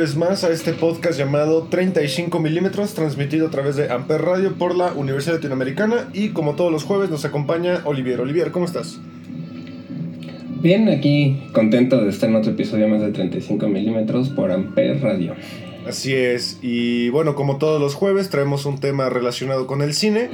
[0.00, 4.74] Jueves más a este podcast llamado 35 milímetros, transmitido a través de Amper Radio por
[4.74, 6.08] la Universidad Latinoamericana.
[6.14, 8.18] Y como todos los jueves nos acompaña Olivier.
[8.18, 8.98] Olivier, ¿cómo estás?
[10.62, 15.34] Bien, aquí contento de estar en otro episodio más de 35 milímetros por Amper Radio.
[15.86, 20.30] Así es, y bueno, como todos los jueves traemos un tema relacionado con el cine.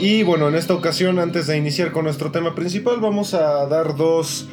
[0.00, 3.96] Y bueno, en esta ocasión, antes de iniciar con nuestro tema principal, vamos a dar
[3.96, 4.48] dos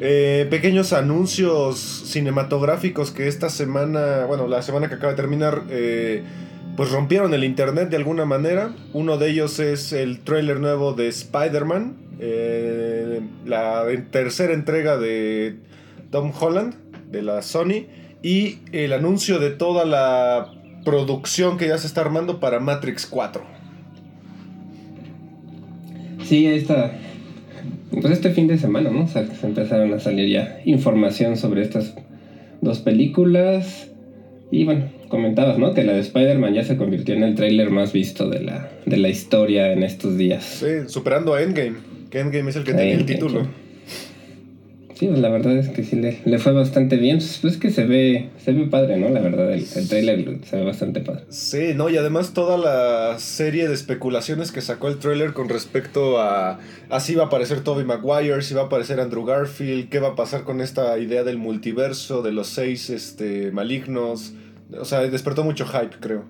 [0.00, 6.22] eh, pequeños anuncios cinematográficos que esta semana, bueno, la semana que acaba de terminar, eh,
[6.76, 8.74] pues rompieron el internet de alguna manera.
[8.92, 15.56] Uno de ellos es el tráiler nuevo de Spider-Man, eh, la tercera entrega de
[16.10, 16.74] Tom Holland,
[17.10, 17.86] de la Sony,
[18.22, 20.50] y el anuncio de toda la
[20.84, 23.42] producción que ya se está armando para Matrix 4.
[26.24, 26.98] Sí, está
[28.00, 29.04] pues este fin de semana, ¿no?
[29.04, 31.94] O sea, se empezaron a salir ya información sobre estas
[32.60, 33.90] dos películas.
[34.50, 35.74] Y bueno, comentabas, ¿no?
[35.74, 38.96] Que la de Spider-Man ya se convirtió en el tráiler más visto de la, de
[38.96, 40.44] la historia en estos días.
[40.44, 41.76] Sí, superando a Endgame.
[42.10, 43.46] Que Endgame es el que tiene el título.
[45.08, 47.18] La verdad es que sí le, fue bastante bien.
[47.18, 49.08] Pues, pues, es que se ve, se ve padre, ¿no?
[49.08, 51.24] La verdad, el, el trailer se ve bastante padre.
[51.28, 56.20] Sí, no, y además toda la serie de especulaciones que sacó el trailer con respecto
[56.20, 56.58] a
[56.90, 60.14] así va a aparecer Toby Maguire, si va a aparecer Andrew Garfield, qué va a
[60.14, 64.32] pasar con esta idea del multiverso, de los seis este, malignos.
[64.78, 66.24] O sea, despertó mucho hype, creo.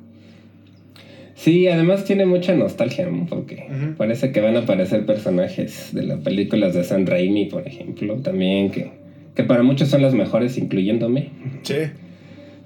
[1.35, 6.75] Sí, además tiene mucha nostalgia, porque parece que van a aparecer personajes de las películas
[6.75, 8.93] de San Raimi, por ejemplo, también, que,
[9.35, 11.31] que para muchos son las mejores, incluyéndome.
[11.63, 11.75] Sí.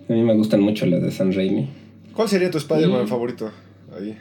[0.09, 1.69] A mí me gustan mucho las de San Raimi.
[2.13, 3.51] ¿Cuál sería tu Spider-Man favorito
[3.99, 4.17] ahí?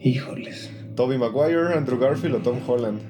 [0.00, 0.70] Híjoles.
[0.96, 3.00] ¿Toby Maguire, Andrew Garfield o Tom Holland?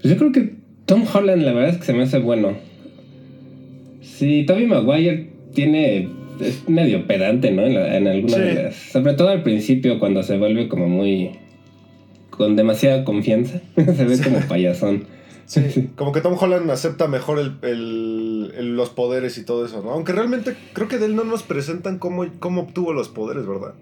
[0.00, 0.54] Pues yo creo que
[0.86, 2.52] Tom Holland la verdad es que se me hace bueno.
[4.02, 6.08] Sí, Toby Maguire tiene
[6.40, 7.62] es medio pedante, ¿no?
[7.62, 11.32] En, en algunas de las, Sobre todo al principio, cuando se vuelve como muy.
[12.30, 13.60] con demasiada confianza.
[13.76, 15.04] se ve como payasón.
[15.46, 19.90] Sí, como que Tom Holland acepta mejor el, los poderes y todo eso, ¿no?
[19.90, 23.74] Aunque realmente creo que de él no nos presentan cómo, cómo obtuvo los poderes, ¿verdad?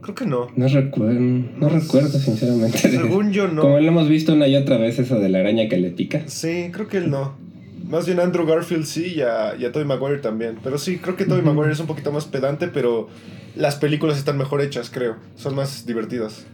[0.00, 0.48] Creo que no.
[0.56, 2.78] No recuerdo, no, recuerdo sinceramente.
[2.78, 3.62] Según yo no.
[3.62, 6.24] Como lo hemos visto una y otra vez eso de la araña que le pica.
[6.26, 7.36] Sí, creo que él no.
[7.88, 10.58] Más bien Andrew Garfield sí y a, y Tobey Maguire también.
[10.62, 13.08] Pero sí, creo que Tobey Maguire es un poquito más pedante, pero
[13.56, 15.16] las películas están mejor hechas, creo.
[15.36, 16.46] Son más divertidas.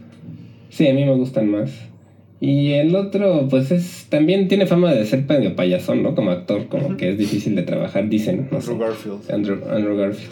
[0.69, 1.71] Sí, a mí me gustan más.
[2.41, 6.15] Y el otro, pues es también tiene fama de ser medio payasón, ¿no?
[6.15, 8.47] Como actor, como que es difícil de trabajar, dicen.
[8.51, 9.31] Andrew Garfield.
[9.31, 10.31] Andrew, Andrew, Garfield.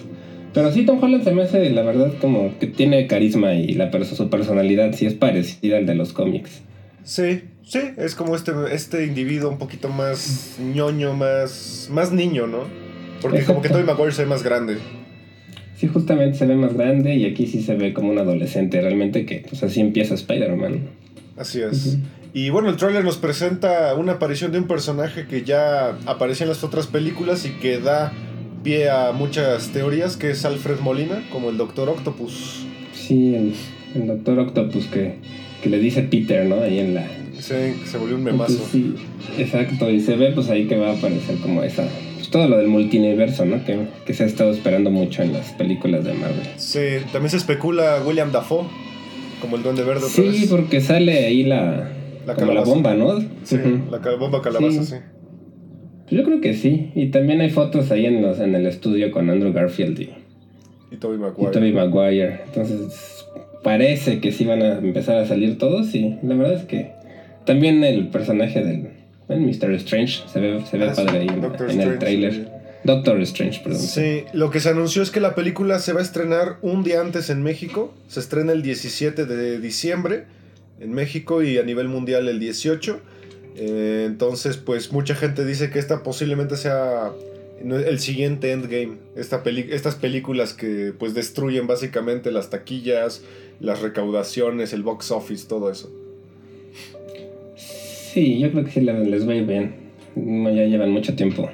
[0.54, 3.92] Pero sí, Tom Holland se me hace, la verdad, como que tiene carisma y la
[4.06, 6.62] su personalidad sí es parecida al de los cómics.
[7.04, 12.64] Sí, sí, es como este, este individuo un poquito más ñoño, más, más niño, ¿no?
[13.22, 14.78] Porque como que Tobey Maguire se ve más grande.
[15.76, 19.26] Sí, justamente se ve más grande y aquí sí se ve como un adolescente, realmente
[19.26, 20.90] que pues así empieza Spider-Man.
[21.38, 21.98] Así es.
[22.34, 26.50] Y bueno, el tráiler nos presenta una aparición de un personaje que ya aparecía en
[26.50, 28.12] las otras películas y que da
[28.64, 32.66] pie a muchas teorías, que es Alfred Molina, como el Doctor Octopus.
[32.94, 33.54] Sí, el,
[33.96, 35.16] el Doctor Octopus que
[35.62, 36.62] que le dice Peter, ¿no?
[36.62, 37.08] Ahí en la...
[37.40, 37.56] Sí,
[37.86, 38.66] se volvió un memazo.
[38.72, 38.96] sí,
[39.38, 41.88] exacto, y se ve pues ahí que va a aparecer como esa...
[42.16, 43.64] Pues todo lo del multiverso, ¿no?
[43.64, 46.48] Que, que se ha estado esperando mucho en las películas de Marvel.
[46.58, 46.80] Sí,
[47.12, 48.66] también se especula William Dafoe
[49.42, 51.92] como el Duende Verde otra Sí, porque sale ahí la...
[52.26, 53.22] La, como la bomba, ¿no?
[53.44, 53.58] Sí,
[53.90, 54.96] la bomba calabaza, sí.
[56.10, 56.92] Yo creo que sí.
[56.96, 60.10] Y también hay fotos ahí en, los, en el estudio con Andrew Garfield y,
[60.92, 61.50] y Tobey Maguire.
[61.50, 62.42] Y Tobey Maguire.
[62.46, 63.26] Entonces,
[63.64, 66.92] parece que sí van a empezar a salir todos y la verdad es que
[67.48, 68.90] también el personaje del
[69.30, 69.72] Mr.
[69.76, 72.58] Strange se ve, se ve ah, padre ahí en, el trailer.
[72.84, 73.82] Doctor Strange, perdón.
[73.82, 77.02] Sí, lo que se anunció es que la película se va a estrenar un día
[77.02, 77.94] antes en México.
[78.08, 80.26] Se estrena el 17 de diciembre
[80.80, 83.02] en México y a nivel mundial el 18.
[83.56, 87.12] Eh, entonces, pues mucha gente dice que esta posiblemente sea
[87.62, 88.98] el siguiente Endgame.
[89.16, 93.24] Esta estas películas que pues destruyen básicamente las taquillas,
[93.60, 95.92] las recaudaciones, el box office, todo eso.
[98.18, 99.76] Sí, yo creo que sí les va a ir bien.
[100.16, 101.52] Ya llevan mucho tiempo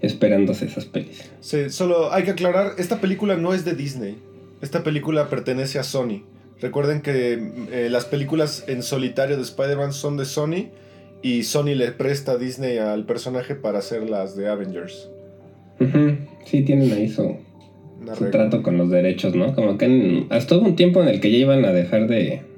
[0.00, 1.28] esperándose esas pelis.
[1.40, 4.16] Sí, solo hay que aclarar, esta película no es de Disney.
[4.62, 6.22] Esta película pertenece a Sony.
[6.60, 7.32] Recuerden que
[7.72, 10.68] eh, las películas en solitario de Spider-Man son de Sony
[11.20, 15.10] y Sony le presta a Disney al personaje para hacer las de Avengers.
[16.44, 17.38] Sí, tienen ahí su,
[18.30, 19.52] trato con los derechos, ¿no?
[19.52, 22.53] Como que hasta hubo un tiempo en el que ya iban a dejar de...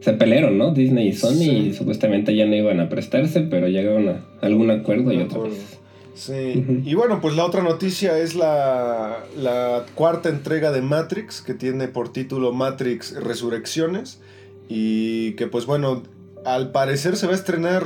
[0.00, 0.72] Se pelearon, ¿no?
[0.72, 5.12] Disney y Sony y supuestamente ya no iban a prestarse, pero llegaron a algún acuerdo
[5.12, 5.78] y otra vez.
[6.14, 11.52] Sí, y bueno, pues la otra noticia es la, la, cuarta entrega de Matrix, que
[11.52, 14.22] tiene por título Matrix Resurrecciones,
[14.66, 16.04] y que pues bueno,
[16.46, 17.84] al parecer se va a estrenar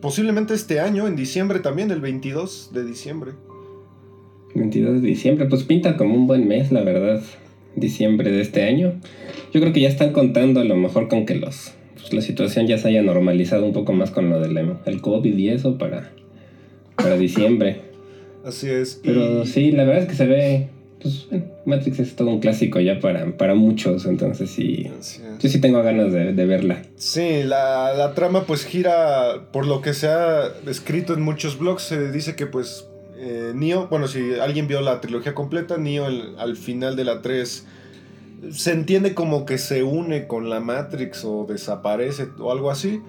[0.00, 3.32] posiblemente este año, en diciembre también, el 22 de diciembre.
[4.54, 7.22] 22 de diciembre, pues pinta como un buen mes, la verdad,
[7.76, 8.94] diciembre de este año.
[9.52, 12.66] Yo creo que ya están contando a lo mejor con que los, pues, la situación
[12.66, 16.10] ya se haya normalizado un poco más con lo del el COVID y eso para,
[16.96, 17.80] para diciembre.
[18.44, 19.00] Así es.
[19.02, 20.68] Pero sí, la verdad es que se ve,
[21.00, 21.28] pues
[21.64, 24.90] Matrix es todo un clásico ya para, para muchos, entonces sí,
[25.40, 26.82] yo sí tengo ganas de, de verla.
[26.96, 31.82] Sí, la, la, trama pues gira, por lo que se ha escrito en muchos blogs,
[31.82, 32.88] se dice que pues
[33.24, 37.66] eh, Neo, bueno, si alguien vio la trilogía completa, Neo al final de la 3
[38.50, 43.00] se entiende como que se une con la Matrix o desaparece o algo así.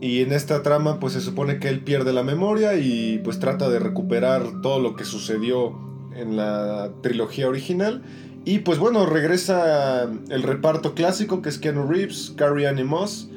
[0.00, 3.68] Y en esta trama pues se supone que él pierde la memoria y pues trata
[3.68, 5.78] de recuperar todo lo que sucedió
[6.16, 8.02] en la trilogía original.
[8.46, 13.28] Y pues bueno, regresa el reparto clásico que es Keanu Reeves, Carrie Anne Moss.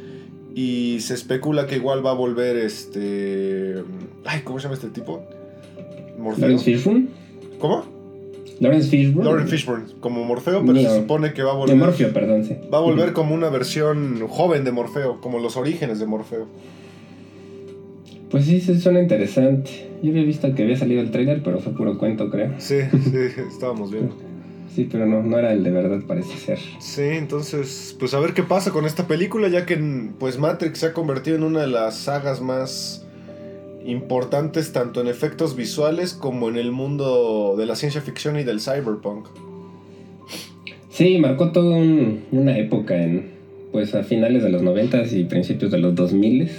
[0.56, 3.84] Y se especula que igual va a volver este...
[4.24, 5.22] Ay, ¿cómo se llama este tipo?
[6.18, 6.58] Morfeo.
[6.60, 7.08] Fishburne?
[7.60, 7.84] ¿Cómo?
[8.60, 9.30] Lawrence Fishburne.
[9.30, 11.76] Lawrence Fishburne, como Morfeo, pero se supone que va a volver.
[11.76, 12.56] De Morfeo, perdón, sí.
[12.74, 16.48] Va a volver como una versión joven de Morfeo, como los orígenes de Morfeo.
[18.32, 19.70] Pues sí, sí, suena interesante.
[20.02, 22.54] Yo había visto que había salido el trailer, pero fue puro cuento, creo.
[22.58, 24.16] Sí, sí, estábamos viendo.
[24.74, 26.60] Sí, pero no, no era el de verdad, parece ser.
[26.80, 29.78] Sí, entonces, pues a ver qué pasa con esta película, ya que
[30.20, 33.06] pues Matrix se ha convertido en una de las sagas más
[33.86, 38.60] importantes tanto en efectos visuales como en el mundo de la ciencia ficción y del
[38.60, 39.28] cyberpunk.
[40.90, 41.78] Sí, marcó toda
[42.32, 43.34] una época en
[43.72, 46.50] pues a finales de los 90 y principios de los 2000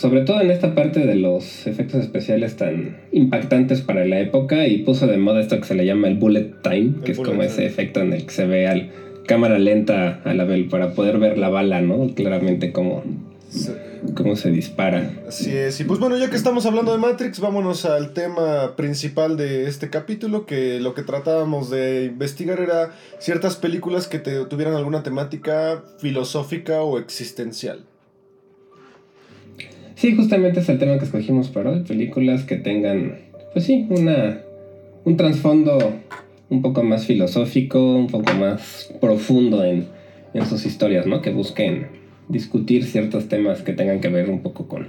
[0.00, 4.78] sobre todo en esta parte de los efectos especiales tan impactantes para la época y
[4.78, 7.66] puso de moda esto que se le llama el bullet time, que es como ese
[7.66, 8.88] efecto en el que se ve al
[9.26, 12.14] cámara lenta a la para poder ver la bala, ¿no?
[12.14, 13.04] Claramente como
[14.14, 15.10] cómo se dispara.
[15.26, 15.80] Así es.
[15.80, 19.90] Y pues bueno, ya que estamos hablando de Matrix, vámonos al tema principal de este
[19.90, 26.82] capítulo, que lo que tratábamos de investigar era ciertas películas que tuvieran alguna temática filosófica
[26.82, 27.84] o existencial.
[29.94, 31.80] Sí, justamente es el tema que escogimos para hoy.
[31.80, 33.18] Películas que tengan,
[33.52, 34.40] pues sí, una,
[35.04, 35.92] un trasfondo
[36.48, 39.88] un poco más filosófico, un poco más profundo en,
[40.32, 41.20] en sus historias, ¿no?
[41.20, 41.99] Que busquen
[42.30, 44.88] discutir ciertos temas que tengan que ver un poco con,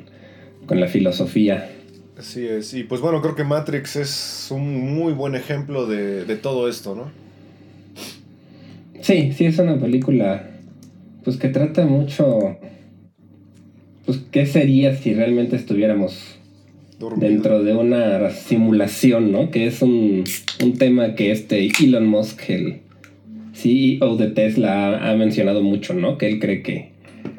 [0.65, 1.70] con la filosofía.
[2.18, 6.36] Así es, y pues bueno, creo que Matrix es un muy buen ejemplo de, de
[6.36, 7.12] todo esto, ¿no?
[9.01, 10.48] Sí, sí, es una película
[11.24, 12.58] pues que trata mucho
[14.12, 16.20] pues, ¿qué sería si realmente estuviéramos
[17.15, 19.51] dentro de una simulación, ¿no?
[19.51, 20.25] Que es un,
[20.77, 22.82] tema que este Elon Musk, el
[23.54, 26.18] CEO de Tesla, ha, mencionado mucho, ¿no?
[26.18, 26.90] Que él cree que,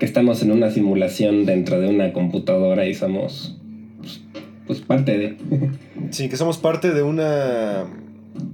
[0.04, 3.58] estamos en una simulación dentro de una computadora y somos,
[3.98, 4.20] pues,
[4.66, 5.36] pues parte de...
[6.10, 7.86] sí, que somos parte de una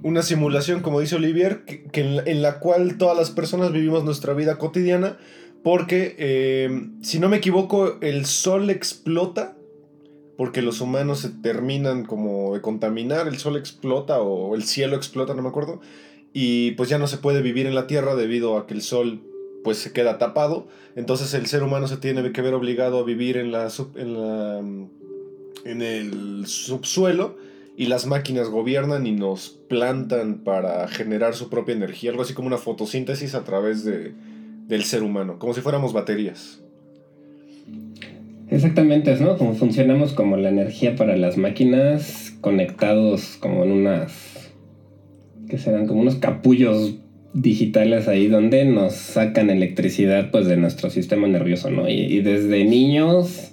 [0.03, 4.59] una simulación, como dice Olivier, que, en, la cual todas las personas vivimos nuestra vida
[4.59, 5.19] cotidiana,
[5.63, 9.55] porque, eh, si no me equivoco, el sol explota
[10.37, 15.35] porque los humanos se terminan como de contaminar, el sol explota o el cielo explota,
[15.35, 15.81] no me acuerdo,
[16.33, 19.21] y pues ya no se puede vivir en la Tierra debido a que el sol
[19.69, 23.37] pues se queda tapado, entonces el ser humano se tiene que ver obligado a vivir
[23.37, 23.69] en la,
[25.67, 27.37] en el subsuelo
[27.77, 32.47] y las máquinas gobiernan y nos plantan para generar su propia energía, algo así como
[32.47, 34.15] una fotosíntesis a través de
[34.69, 36.63] del ser humano, como si fuéramos baterías.
[38.49, 39.37] Exactamente, ¿no?
[39.37, 44.51] Como funcionamos como la energía para las máquinas, conectados como en unas,
[45.47, 46.95] que serán como unos capullos
[47.35, 51.89] digitales ahí donde nos sacan electricidad pues de nuestro sistema nervioso, ¿no?
[51.89, 53.53] Y, desde niños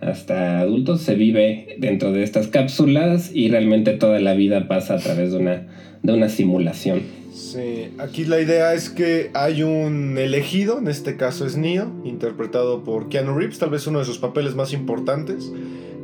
[0.00, 4.98] hasta adultos se vive dentro de estas cápsulas y realmente toda la vida pasa a
[4.98, 5.66] través de una,
[6.02, 7.02] de una simulación.
[7.32, 12.84] Sí, aquí la idea es que hay un elegido, en este caso es Neo, interpretado
[12.84, 15.52] por Keanu Reeves, tal vez uno de sus papeles más importantes,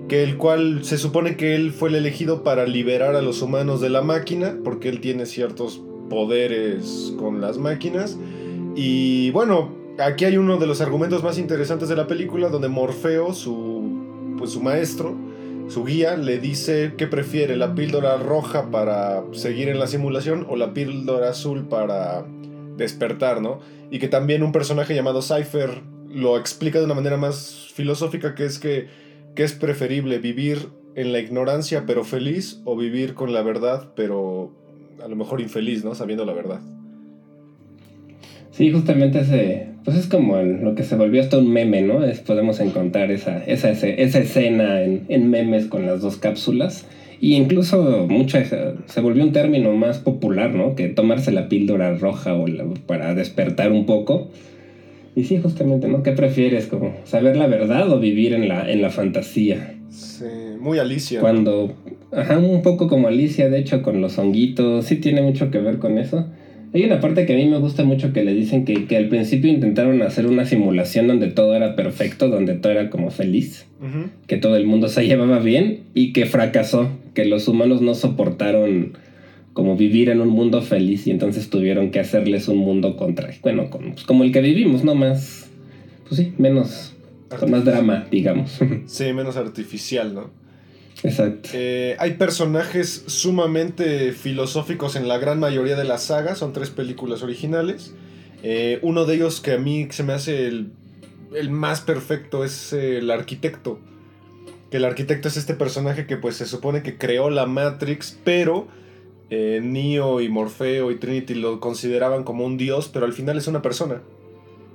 [0.09, 3.81] que el cual se supone que él fue el elegido para liberar a los humanos
[3.81, 8.19] de la máquina, porque él tiene ciertos poderes con las máquinas.
[8.77, 13.33] Y bueno, aquí hay uno de los argumentos más interesantes de la película, donde Morfeo,
[13.33, 15.17] su, pues, su maestro,
[15.69, 20.57] su guía, le dice que prefiere la píldora roja para seguir en la simulación o
[20.57, 22.27] la píldora azul para
[22.77, 23.61] despertar, ¿no?
[23.91, 28.45] Y que también un personaje llamado Cypher lo explica de una manera más filosófica, que
[28.45, 28.89] es que,
[29.35, 34.53] que es preferible vivir en la ignorancia pero feliz o vivir con la verdad pero
[35.03, 35.95] a lo mejor infeliz, ¿no?
[35.95, 36.61] Sabiendo la verdad.
[38.51, 42.01] Sí, justamente ese, pues es como lo que se volvió hasta un meme, ¿no?
[42.27, 46.87] podemos encontrar esa, esa, esa escena en, memes con las dos cápsulas.
[47.19, 50.75] Y incluso mucha, se volvió un término más popular, ¿no?
[50.75, 52.47] Que tomarse la píldora roja o
[52.87, 54.29] para despertar un poco.
[55.15, 56.03] Y sí, justamente, ¿no?
[56.03, 56.67] ¿Qué prefieres?
[56.67, 59.77] Como saber la verdad o vivir en la, en la fantasía.
[59.89, 60.25] Sí,
[60.59, 61.21] muy Alicia.
[61.21, 61.73] Cuando,
[62.13, 65.79] ajá, un poco como Alicia, de hecho, con los honguitos, sí tiene mucho que ver
[65.79, 66.27] con eso.
[66.75, 69.09] Hay una parte que a mí me gusta mucho que le dicen que, que al
[69.09, 73.67] principio intentaron hacer una simulación donde todo era perfecto, donde todo era como feliz,
[74.27, 78.97] que todo el mundo se llevaba bien y que fracasó, que los humanos no soportaron
[79.53, 83.69] como vivir en un mundo feliz y entonces tuvieron que hacerles un mundo contra, bueno,
[83.69, 85.51] pues como el que vivimos, no más,
[86.09, 86.95] pues sí, menos,
[87.39, 88.59] con más drama, digamos.
[88.87, 90.42] Sí, menos artificial, ¿no?
[91.03, 91.49] Exacto.
[91.53, 97.23] Eh, hay personajes sumamente filosóficos en la gran mayoría de las sagas, son tres películas
[97.23, 97.95] originales.
[98.43, 100.73] Eh, uno de ellos que a mí se me hace el,
[101.35, 103.79] el más perfecto es el arquitecto.
[104.71, 108.69] Que el arquitecto es este personaje que pues se supone que creó la Matrix, pero
[109.35, 113.47] eh, Neo y Morfeo y Trinity lo consideraban como un dios, pero al final es
[113.47, 114.03] una persona.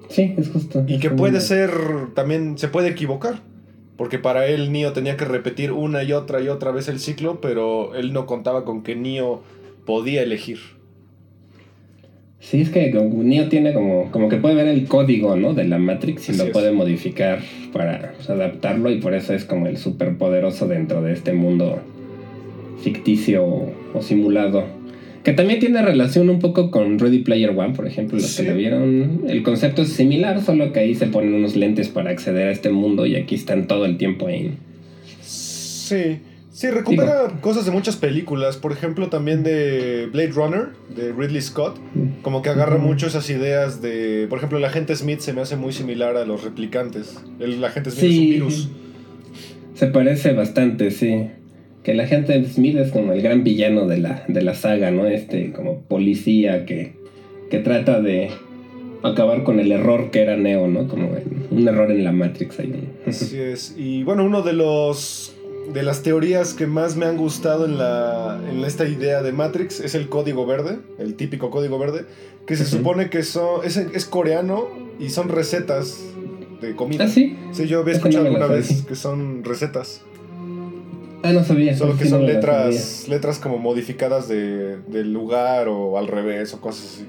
[0.10, 0.84] Sí, es justo.
[0.88, 1.72] Y que puede ser,
[2.16, 3.42] también se puede equivocar.
[3.98, 7.42] Porque para él Neo tenía que repetir una y otra y otra vez el ciclo,
[7.42, 9.42] pero él no contaba con que Neo
[9.86, 10.60] podía elegir.
[12.40, 15.56] Sí, es que Neo tiene como, como que puede ver el código, ¿no?
[15.56, 17.42] De la Matrix y lo puede modificar
[17.74, 21.80] para pues, adaptarlo y por eso es como el superpoderoso dentro de este mundo
[22.82, 24.77] ficticio o simulado.
[25.28, 28.56] Que también tiene relación un poco con Ready Player One, por ejemplo, los que lo
[28.56, 29.24] vieron.
[29.28, 32.70] El concepto es similar, solo que ahí se ponen unos lentes para acceder a este
[32.70, 34.58] mundo y aquí están todo el tiempo ahí.
[35.22, 36.20] Sí.
[36.50, 41.78] Sí, recupera cosas de muchas películas, por ejemplo también de Blade Runner, de Ridley Scott,
[42.22, 45.58] como que agarra mucho esas ideas de, por ejemplo, el agente Smith se me hace
[45.58, 48.70] muy similar a los replicantes, el agente Smith es un virus.
[49.74, 51.28] Se parece bastante, sí
[51.88, 55.06] que la gente Smith es como el gran villano de la, de la saga, ¿no?
[55.06, 56.96] Este como policía que,
[57.50, 58.30] que trata de
[59.04, 60.90] acabar con el error que era Neo, ¿no?
[60.90, 61.12] Como
[61.50, 62.90] un error en la Matrix ahí.
[63.06, 63.74] Así es.
[63.78, 65.34] Y bueno, uno de los
[65.74, 69.80] de las teorías que más me han gustado en, la, en esta idea de Matrix
[69.80, 72.04] es el código verde, el típico código verde,
[72.46, 74.68] que se supone que son, es, es, coreano
[75.00, 76.04] y son recetas
[76.60, 77.06] de comida.
[77.06, 77.38] ¿Ah, sí?
[77.54, 80.02] Sí, yo había escuchado alguna vez que son recetas.
[81.28, 81.76] Ah, no sabía.
[81.76, 86.86] Solo que son letras, letras como modificadas de, del lugar o al revés o cosas
[86.86, 87.06] así.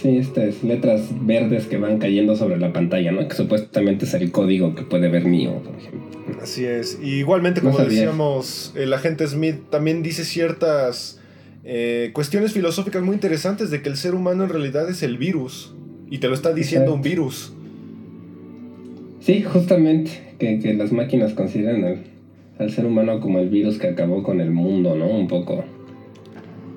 [0.00, 3.28] Sí, estas letras verdes que van cayendo sobre la pantalla, ¿no?
[3.28, 6.40] Que supuestamente es el código que puede ver mío, por ejemplo.
[6.42, 6.98] Así es.
[7.02, 11.20] igualmente, como decíamos, el agente Smith también dice ciertas
[11.64, 15.74] eh, cuestiones filosóficas muy interesantes de que el ser humano en realidad es el virus.
[16.08, 17.52] Y te lo está diciendo un virus.
[19.20, 22.15] Sí, justamente, que, que las máquinas consideran el,
[22.58, 25.06] al ser humano como el virus que acabó con el mundo, ¿no?
[25.06, 25.64] Un poco.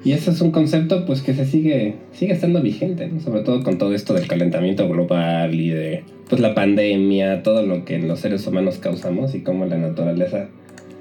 [0.03, 3.19] Y ese es un concepto pues que se sigue, sigue estando vigente, ¿no?
[3.19, 7.83] Sobre todo con todo esto del calentamiento global y de pues la pandemia, todo lo
[7.83, 10.47] que los seres humanos causamos y cómo la naturaleza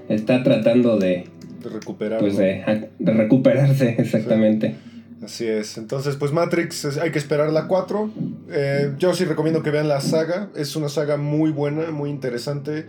[0.09, 1.27] está tratando de...
[1.63, 2.19] De recuperar.
[2.19, 4.75] Pues de, recuperarse, exactamente.
[5.23, 5.77] Así es.
[5.77, 8.11] Entonces, pues Matrix, hay que esperar la 4.
[8.51, 10.49] Eh, yo sí recomiendo que vean la saga.
[10.57, 12.87] Es una saga muy buena, muy interesante.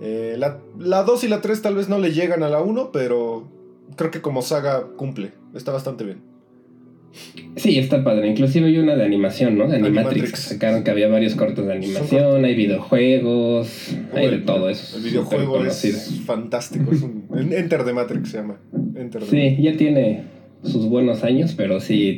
[0.00, 3.48] Eh, la, 2 y la 3 tal vez no le llegan a la 1, pero
[3.96, 5.32] creo que como saga cumple.
[5.54, 6.30] Está bastante bien.
[7.56, 8.28] Sí, está padre.
[8.28, 9.68] Inclusive hay una de animación, ¿no?
[9.68, 10.38] De Animatrix.
[10.38, 14.96] Sacaron que había varios cortos de animación, hay videojuegos, hay de todo eso.
[14.96, 16.90] El videojuego es fantástico.
[17.34, 18.60] Enter the Matrix se llama.
[18.94, 20.22] Enter sí, ya tiene
[20.62, 22.16] sus buenos años, pero sí,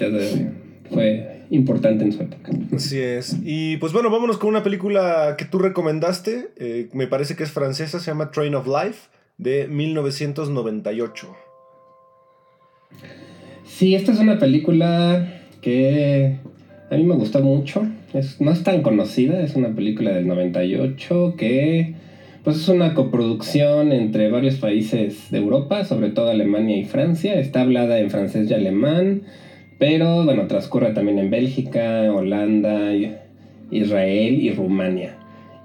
[0.90, 2.50] fue importante en su época.
[2.74, 3.36] Así es.
[3.44, 6.50] Y pues bueno, vámonos con una película que tú recomendaste.
[6.56, 11.36] Eh, me parece que es francesa, se llama Train of Life, de 1998.
[13.64, 16.38] Sí, esta es una película que
[16.90, 17.86] a mí me gustó mucho.
[18.12, 21.94] Es, no es tan conocida, es una película del 98 que
[22.44, 27.38] pues es una coproducción entre varios países de Europa, sobre todo Alemania y Francia.
[27.38, 29.22] Está hablada en francés y alemán,
[29.82, 32.92] pero bueno, transcurre también en Bélgica, Holanda,
[33.72, 35.16] Israel y Rumania.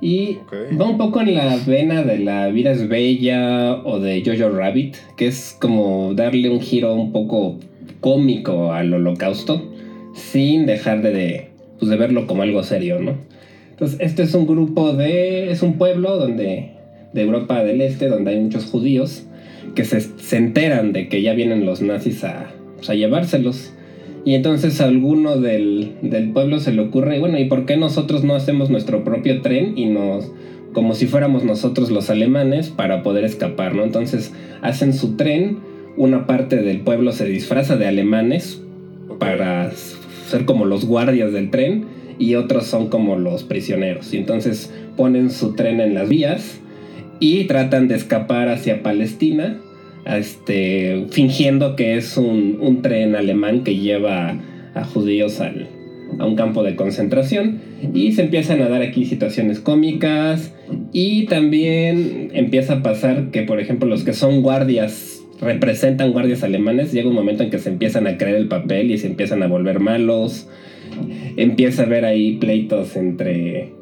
[0.02, 0.40] Y
[0.76, 4.96] va un poco en la vena de La vida es bella o de Jojo Rabbit,
[5.18, 7.60] que es como darle un giro un poco
[8.00, 9.72] cómico al holocausto,
[10.16, 13.18] sin dejar de, pues de verlo como algo serio, ¿no?
[13.70, 15.52] Entonces, este es un grupo de.
[15.52, 16.72] Es un pueblo donde.
[17.14, 19.28] de Europa del Este, donde hay muchos judíos
[19.76, 20.02] que se,
[20.36, 22.48] enteran de que ya vienen los nazis a,
[22.78, 23.74] pues, a llevárselos.
[24.27, 28.25] Y entonces a alguno del, del, pueblo se le ocurre, bueno, ¿y por qué nosotros
[28.25, 30.29] no hacemos nuestro propio tren y nos,
[30.74, 33.86] como si fuéramos nosotros los alemanes, para poder escapar, ¿no?
[33.86, 35.60] Entonces hacen su tren,
[35.96, 38.62] una parte del pueblo se disfraza de alemanes
[39.17, 41.86] para ser como los guardias del tren
[42.19, 44.13] y otros son como los prisioneros.
[44.13, 46.60] Y entonces ponen su tren en las vías
[47.22, 49.62] y tratan de escapar hacia Palestina,
[50.16, 54.40] este, fingiendo que es un, tren alemán que lleva
[54.74, 55.68] a judíos al,
[56.20, 57.60] a un campo de concentración.
[57.94, 60.54] Y se empiezan a dar aquí situaciones cómicas.
[60.94, 66.92] Y también empieza a pasar que por ejemplo los que son guardias representan guardias alemanes
[66.92, 69.48] llega un momento en que se empiezan a creer el papel y se empiezan a
[69.48, 70.48] volver malos.
[71.36, 73.76] Empieza a haber ahí pleitos entre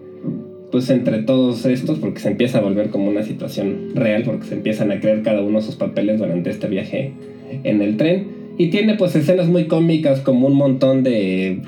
[0.76, 4.56] pues entre todos estos porque se empieza a volver como una situación real porque se
[4.56, 7.14] empiezan a creer cada uno sus papeles durante este viaje
[7.64, 8.28] en el tren
[8.58, 11.62] y tiene pues escenas muy cómicas como un montón de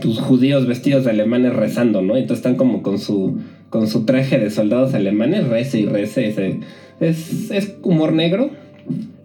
[0.00, 2.16] tus judíos vestidos de alemanes rezando, ¿no?
[2.16, 3.38] Entonces están como con su
[3.70, 6.58] con su traje de soldados alemanes, rece y rece,
[6.98, 8.50] es, es humor negro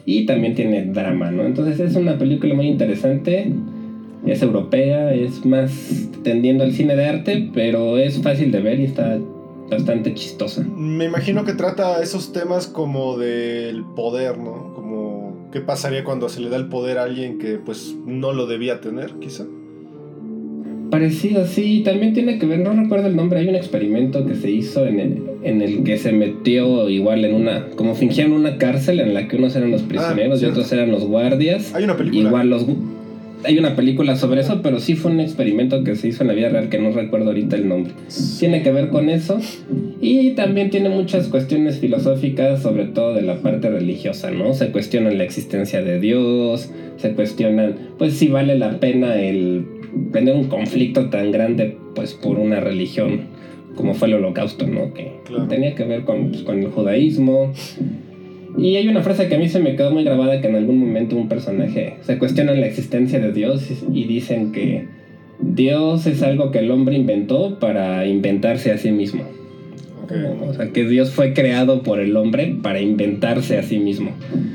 [0.05, 1.47] y también tiene drama, ¿no?
[1.47, 3.51] Entonces es una película muy interesante
[4.25, 8.85] es europea, es más tendiendo al cine de arte, pero es fácil de ver y
[8.85, 9.19] está
[9.69, 10.63] bastante chistosa.
[10.63, 14.73] Me imagino que trata esos temas como del poder, ¿no?
[14.73, 18.47] Como qué pasaría cuando se le da el poder a alguien que pues no lo
[18.47, 19.45] debía tener, quizá.
[20.89, 24.49] Parecido, sí, también tiene que ver, no recuerdo el nombre, hay un experimento que se
[24.49, 28.99] hizo en el, en el que se metió igual en una, como fingían una cárcel
[28.99, 31.75] en la que unos eran los ah, prisioneros y otros eran los guardias.
[31.75, 32.29] Hay una película.
[32.29, 32.65] Igual los
[33.43, 36.33] hay una película sobre eso, pero sí fue un experimento que se hizo en la
[36.33, 37.93] vida real que no recuerdo ahorita el nombre.
[38.39, 39.39] Tiene que ver con eso
[40.01, 44.53] y también tiene muchas cuestiones filosóficas, sobre todo de la parte religiosa, ¿no?
[44.53, 49.65] Se cuestionan la existencia de Dios, se cuestionan, pues si vale la pena el
[50.11, 53.39] tener un conflicto tan grande, pues por una religión
[53.75, 54.93] como fue el holocausto, ¿no?
[54.93, 55.13] Que
[55.47, 57.53] tenía que ver con, pues, con el judaísmo.
[58.59, 60.79] Y hay una frase que a mí se me quedó muy grabada que en algún
[60.79, 64.85] momento un personaje se cuestiona la existencia de Dios y dicen que
[65.39, 69.23] Dios es algo que el hombre inventó para inventarse a sí mismo.
[70.47, 74.11] O sea, que Dios fue creado por el hombre para inventarse a sí mismo.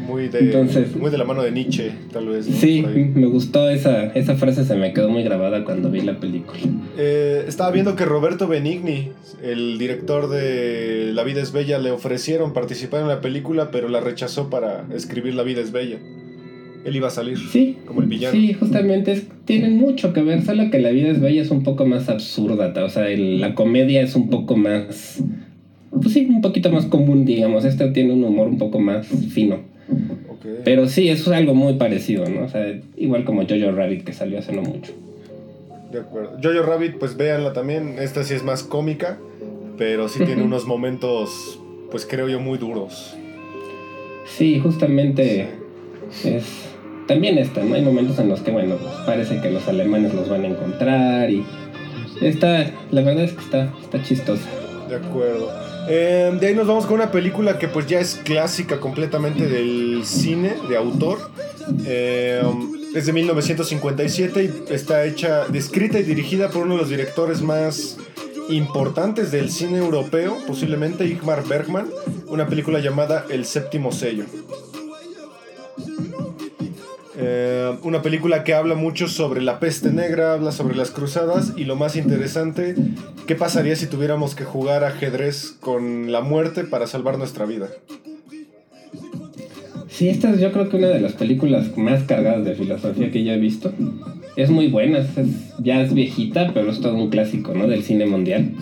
[0.06, 2.46] Muy de, Entonces, muy de la mano de Nietzsche, tal vez.
[2.46, 6.58] Sí, me gustó esa, esa frase, se me quedó muy grabada cuando vi la película.
[6.98, 9.10] Eh, estaba viendo que Roberto Benigni,
[9.42, 14.00] el director de La vida es bella, le ofrecieron participar en la película, pero la
[14.00, 15.98] rechazó para escribir La vida es bella.
[16.84, 18.34] Él iba a salir sí, como el villano.
[18.34, 21.86] Sí, justamente tienen mucho que ver, solo que La vida es bella es un poco
[21.86, 25.22] más absurda, o sea, la comedia es un poco más
[26.00, 27.64] pues sí, un poquito más común, digamos.
[27.64, 29.59] Este tiene un humor un poco más fino.
[30.64, 32.44] Pero sí, eso es algo muy parecido, ¿no?
[32.44, 34.92] O sea, igual como Jojo Rabbit que salió hace no mucho.
[35.92, 36.38] De acuerdo.
[36.42, 37.96] Jojo Rabbit, pues véanla también.
[37.98, 39.18] Esta sí es más cómica,
[39.78, 43.16] pero sí tiene unos momentos, pues creo yo, muy duros.
[44.26, 45.48] Sí, justamente
[46.24, 46.70] es.
[47.07, 47.74] También esta, ¿no?
[47.74, 51.30] Hay momentos en los que, bueno, pues parece que los alemanes los van a encontrar
[51.30, 51.44] y.
[52.20, 54.48] Está, la verdad es que está, está chistosa.
[54.88, 55.63] De acuerdo.
[55.87, 60.03] Em, de ahí nos vamos con una película que pues ya es clásica completamente del
[60.05, 61.31] cine, de autor.
[61.85, 67.42] Em, es de 1957 y está hecha, descrita y dirigida por uno de los directores
[67.42, 67.99] más
[68.49, 71.88] importantes del cine europeo, posiblemente Igmar Bergman,
[72.29, 74.25] una película llamada El séptimo sello.
[77.16, 81.64] Eh, una película que habla mucho sobre la peste negra, habla sobre las cruzadas y
[81.64, 82.74] lo más interesante,
[83.27, 87.68] ¿qué pasaría si tuviéramos que jugar ajedrez con la muerte para salvar nuestra vida?
[89.88, 93.22] Sí, esta es yo creo que una de las películas más cargadas de filosofía que
[93.22, 93.72] yo he visto.
[94.35, 95.07] Es muy buena,
[95.61, 97.68] ya es viejita, pero es todo un clásico, ¿no?
[97.68, 98.55] Del cine mundial.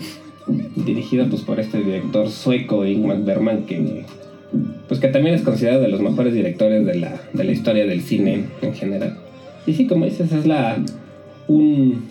[0.75, 4.05] Dirigido pues por este director sueco, Ingmar Bergman, que
[4.87, 8.01] pues que también es considerado de los mejores directores de la, de la historia del
[8.01, 9.17] cine en general.
[9.65, 10.77] Y sí, como dices, es la
[11.47, 12.03] un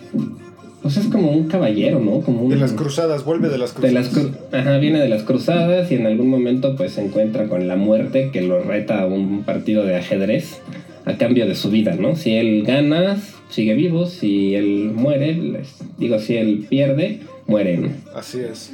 [0.83, 2.21] pues es como un caballero, ¿no?
[2.23, 4.11] Como de las cruzadas, vuelve de las cruzadas.
[4.53, 8.31] Ajá, viene de las cruzadas y en algún momento pues se encuentra con la muerte
[8.33, 10.61] que lo reta a un partido de ajedrez
[11.05, 12.17] a cambio de su vida, ¿no?
[12.17, 13.17] Si él gana,
[13.49, 15.63] sigue vivo, si él muere,
[15.99, 17.91] digo, si él pierde, muere.
[18.15, 18.73] Así es.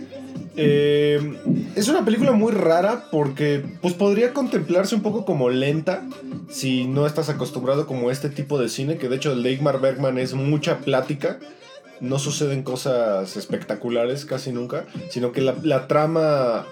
[0.61, 1.39] Eh,
[1.77, 6.03] es una película muy rara porque pues podría contemplarse un poco como lenta
[6.51, 9.53] si no estás acostumbrado como a este tipo de cine, que de hecho el de
[9.53, 11.39] Igmar Bergman es mucha plática
[12.01, 16.67] no suceden cosas espectaculares casi nunca, sino que la, trama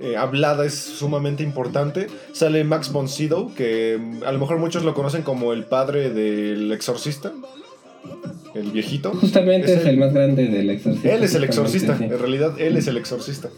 [0.00, 2.08] eh, hablada es sumamente importante.
[2.32, 6.10] Sale Max von Sydow, que mm, a lo mejor muchos lo conocen como el padre
[6.10, 7.32] del exorcista.
[8.54, 9.10] El viejito.
[9.12, 11.14] Justamente es, el, más grande del exorcista.
[11.14, 13.48] Él es el exorcista, en realidad él es el exorcista.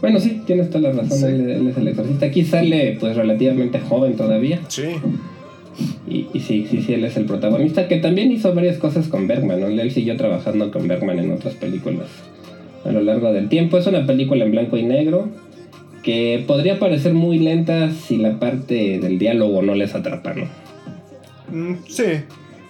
[0.00, 2.26] Bueno, sí, tienes toda la razón, él, él, es el exorcista.
[2.26, 4.60] Aquí sale pues relativamente joven todavía.
[4.68, 4.84] Sí.
[6.06, 9.60] Y, sí, sí, sí, él es el protagonista, que también hizo varias cosas con Bergman,
[9.60, 9.68] ¿no?
[9.68, 12.08] Él siguió trabajando con Bergman en otras películas
[12.84, 13.78] a lo largo del tiempo.
[13.78, 15.28] Es una película en blanco y negro
[16.02, 20.46] que podría parecer muy lenta si la parte del diálogo no les atrapa, ¿no?
[21.52, 22.04] Mm, sí,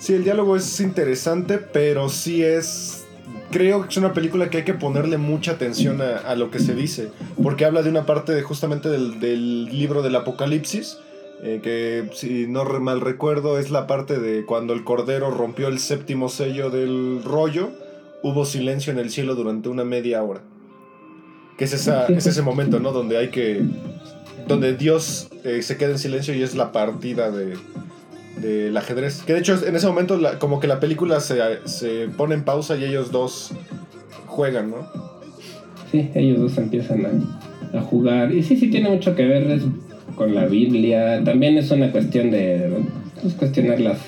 [0.01, 3.05] sí, el diálogo es interesante, pero sí es...
[3.53, 6.75] Creo que es una película que hay que ponerle mucha atención a, lo que se
[6.75, 7.11] dice,
[7.43, 10.99] porque habla de una parte justamente del, del libro del Apocalipsis,
[11.43, 15.79] eh, que si no mal recuerdo es la parte de cuando el Cordero rompió el
[15.79, 17.71] séptimo sello del rollo,
[18.23, 20.43] hubo silencio en el cielo durante una media hora.
[21.57, 22.93] Que es, es ese momento, ¿no?
[22.93, 23.63] Donde hay que...
[24.47, 27.57] Donde Dios eh, se queda en silencio y es la partida de,
[28.41, 29.23] del ajedrez.
[29.23, 32.77] Que de hecho en ese momento como que la película se, se pone en pausa
[32.77, 33.53] y ellos dos
[34.27, 34.89] juegan, ¿no?
[35.91, 38.33] Sí, ellos dos empiezan a, a jugar.
[38.33, 39.51] Y sí, sí tiene mucho que ver.
[39.51, 39.63] Es
[40.21, 41.23] con la Biblia.
[41.25, 42.69] También es una cuestión de
[43.23, 43.99] pues, cuestionar las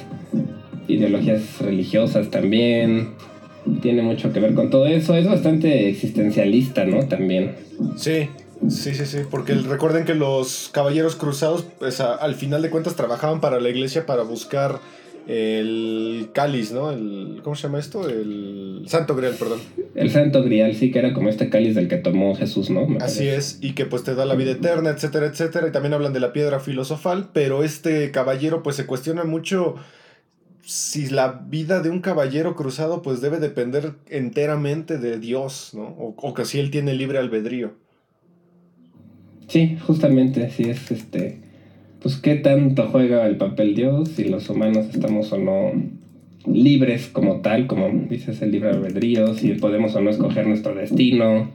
[0.88, 3.14] ideologías religiosas también.
[3.80, 5.14] Tiene mucho que ver con todo eso.
[5.14, 7.06] Es bastante existencialista, ¿no?
[7.06, 7.52] También.
[7.96, 8.28] Sí,
[8.68, 9.18] sí, sí, sí.
[9.30, 14.06] Porque recuerden que los caballeros cruzados, pues, al final de cuentas, trabajaban para la iglesia
[14.06, 14.80] para buscar
[15.26, 16.90] el cáliz, ¿no?
[16.90, 18.08] El, ¿Cómo se llama esto?
[18.08, 19.60] El Santo Grial, perdón.
[19.94, 22.86] El Santo Grial, sí, que era como este cáliz del que tomó Jesús, ¿no?
[23.00, 25.68] Así es, y que pues te da la vida eterna, etcétera, etcétera.
[25.68, 29.76] Y también hablan de la piedra filosofal, pero este caballero pues se cuestiona mucho
[30.64, 35.84] si la vida de un caballero cruzado pues debe depender enteramente de Dios, ¿no?
[35.84, 37.72] O, o que si él tiene libre albedrío.
[39.52, 41.42] Sí, justamente, sí es este
[42.00, 45.72] pues qué tanto juega el papel Dios, si los humanos estamos o no
[46.46, 51.50] libres como tal, como dices el libre albedrío, si podemos o no escoger nuestro destino,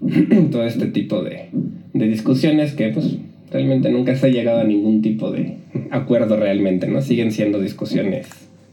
[0.52, 1.48] todo este tipo de,
[1.94, 3.16] de discusiones que pues
[3.50, 5.56] realmente nunca se ha llegado a ningún tipo de
[5.90, 7.00] acuerdo realmente, ¿no?
[7.00, 8.28] Siguen siendo discusiones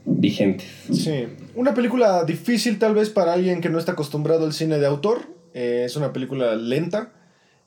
[0.06, 0.68] vigentes.
[0.92, 1.24] Sí,
[1.56, 5.22] una película difícil tal vez para alguien que no está acostumbrado al cine de autor,
[5.54, 7.14] eh, es una película lenta,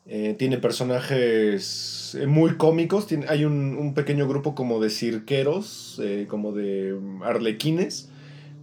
[0.08, 3.06] eh, tiene personajes eh, muy cómicos.
[3.06, 8.10] Tiene, hay un, pequeño grupo como de cirqueros, eh, como de arlequines.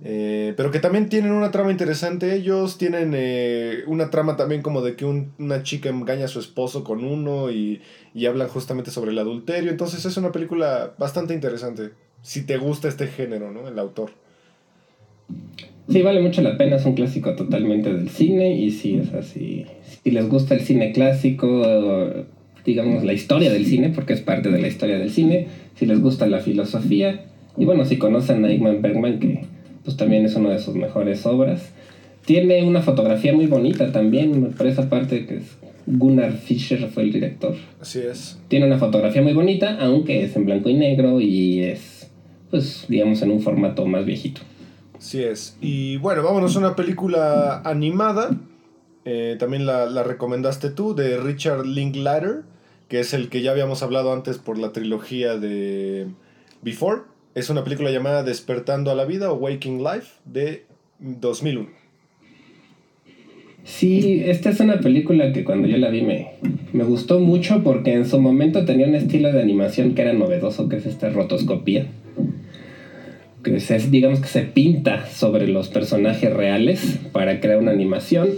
[0.01, 2.33] pero que también tienen una trama interesante.
[2.33, 3.15] Ellos tienen
[3.87, 7.81] una trama también como de que una chica engaña a su esposo con uno y,
[8.13, 9.71] y hablan justamente sobre el adulterio.
[9.71, 11.91] Entonces es una película bastante interesante.
[12.21, 13.67] Si te gusta este género, ¿no?
[13.67, 14.11] El autor.
[15.89, 19.65] Sí, vale mucho la pena, es un clásico totalmente del cine y sí, es así.
[20.03, 21.65] Si les gusta el cine clásico,
[22.65, 26.01] digamos la historia del cine, porque es parte de la historia del cine, si les
[26.01, 27.25] gusta la filosofía,
[27.57, 29.45] y bueno, si conocen a Igman Bergman, que
[29.83, 31.71] pues también es una de sus mejores obras,
[32.25, 37.11] tiene una fotografía muy bonita también, por esa parte que es Gunnar Fischer fue el
[37.11, 37.55] director.
[37.81, 38.39] Así es.
[38.47, 42.09] Tiene una fotografía muy bonita, aunque es en blanco y negro y es,
[42.49, 44.41] pues, digamos, en un formato más viejito.
[44.97, 45.57] Así es.
[45.61, 48.37] Y bueno, vámonos a una película animada.
[49.05, 52.41] Eh, también la, recomendaste tú, de Richard Linklater,
[52.87, 56.07] que es el que ya habíamos hablado antes por la trilogía de
[56.61, 57.01] Before.
[57.35, 60.65] Es una película llamada Despertando a la Vida o Waking Life de
[60.99, 61.67] 2001.
[63.63, 66.33] Sí, esta es una película que cuando yo la vi me,
[66.73, 70.67] me gustó mucho porque en su momento tenía un estilo de animación que era novedoso,
[70.67, 71.87] que es esta rotoscopía
[73.43, 78.29] que se, digamos que se pinta sobre los personajes reales para crear una animación,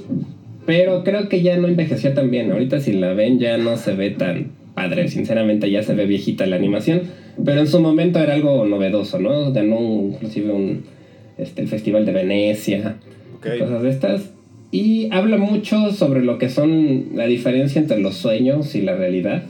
[0.65, 2.51] pero creo que ya no envejeció tan bien.
[2.51, 5.07] Ahorita si la ven ya no se ve tan, padre.
[5.07, 7.01] Sinceramente ya se ve viejita la animación,
[7.43, 9.51] pero en su momento era algo novedoso, ¿no?
[9.51, 10.83] Ganó inclusive un,
[11.39, 12.97] este, el Festival de Venecia,
[13.41, 14.31] cosas de estas.
[14.71, 19.43] Y habla mucho sobre lo que son la diferencia entre los sueños y la realidad.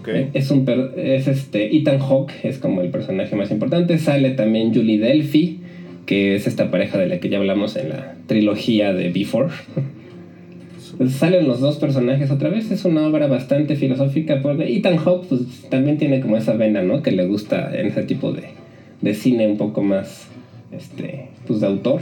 [0.00, 0.30] Okay.
[0.32, 3.98] Es un es este Ethan Hawke, es como el personaje más importante.
[3.98, 5.60] Sale también Julie Delphi,
[6.06, 9.50] que es esta pareja de la que ya hablamos en la trilogía de Before.
[11.08, 12.70] salen los dos personajes otra vez.
[12.70, 14.42] Es una obra bastante filosófica.
[14.42, 17.02] Porque Ethan Hawke pues, también tiene como esa vena, ¿no?
[17.02, 18.42] Que le gusta en ese tipo de,
[19.00, 20.28] de cine un poco más,
[20.72, 22.00] este, pues de autor.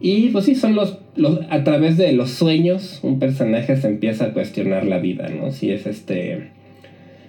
[0.00, 4.26] Y pues sí, son los, los, a través de los sueños, un personaje se empieza
[4.26, 5.50] a cuestionar la vida, ¿no?
[5.50, 6.50] Si es este,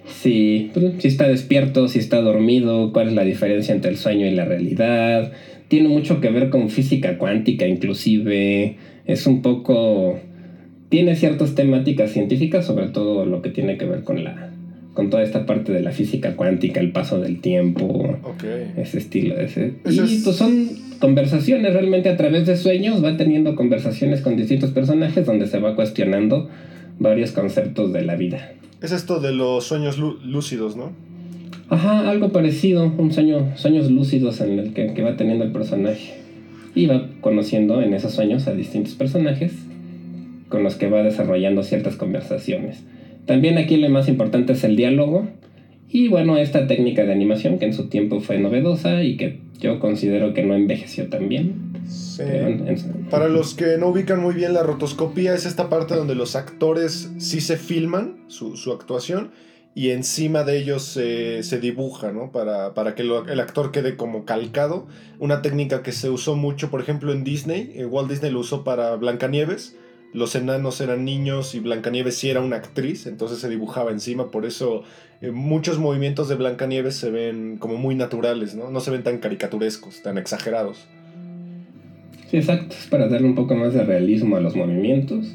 [0.06, 4.26] si, pues, si está despierto, si está dormido, cuál es la diferencia entre el sueño
[4.26, 5.32] y la realidad.
[5.68, 8.76] Tiene mucho que ver con física cuántica inclusive.
[9.06, 10.20] Es un poco...
[10.88, 14.50] Tiene ciertas temáticas científicas, sobre todo lo que tiene que ver con la
[14.96, 18.16] con toda esta parte de la física cuántica, el paso del tiempo,
[18.76, 19.38] ese estilo.
[19.38, 19.74] Ese.
[19.84, 20.68] y pues son
[20.98, 25.76] conversaciones realmente a través de sueños, va teniendo conversaciones con distintos personajes donde se va
[25.76, 26.48] cuestionando
[26.98, 28.52] varios conceptos de la vida.
[28.80, 30.92] Es esto de los sueños lúcidos, ¿no?
[31.68, 36.14] Ajá, algo parecido, un sueño, sueños lúcidos en el que, que va teniendo el personaje.
[36.74, 39.52] Y va conociendo en esos sueños a distintos personajes
[40.48, 42.84] con los que va desarrollando ciertas conversaciones.
[43.26, 45.28] También aquí lo más importante es el diálogo
[45.88, 49.80] y bueno, esta técnica de animación que en su tiempo fue novedosa y que yo
[49.80, 51.72] considero que no envejeció tan bien.
[51.88, 52.22] Sí.
[53.10, 57.12] Para los que no ubican muy bien la rotoscopía, es esta parte donde los actores
[57.18, 59.30] sí se filman su, su actuación
[59.74, 62.32] y encima de ellos se, se dibuja, ¿no?
[62.32, 64.86] Para, para que el actor quede como calcado.
[65.18, 67.72] Una técnica que se usó mucho, por ejemplo, en Disney.
[67.74, 69.76] Eh, Walt Disney lo usó para Blancanieves
[70.12, 74.46] los enanos eran niños y Blancanieves sí era una actriz, entonces se dibujaba encima, por
[74.46, 74.82] eso
[75.20, 78.70] eh, muchos movimientos de Blancanieves se ven como muy naturales, ¿no?
[78.70, 80.86] No se ven tan caricaturescos, tan exagerados.
[82.30, 85.26] Sí, exacto, es para darle un poco más de realismo a los movimientos.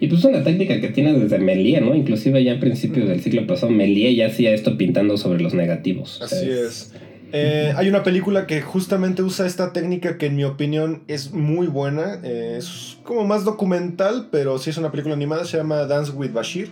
[0.00, 1.94] Y pues una técnica que tiene desde Melie, ¿no?
[1.94, 6.22] Inclusive ya a principios del siglo pasado, Melie ya hacía esto pintando sobre los negativos.
[6.22, 6.94] Así es
[7.32, 11.66] eh, hay una película que justamente usa esta técnica que en mi opinión es muy
[11.66, 12.20] buena.
[12.24, 15.44] Eh, es como más documental, pero sí es una película animada.
[15.44, 16.70] Se llama Dance with Bashir.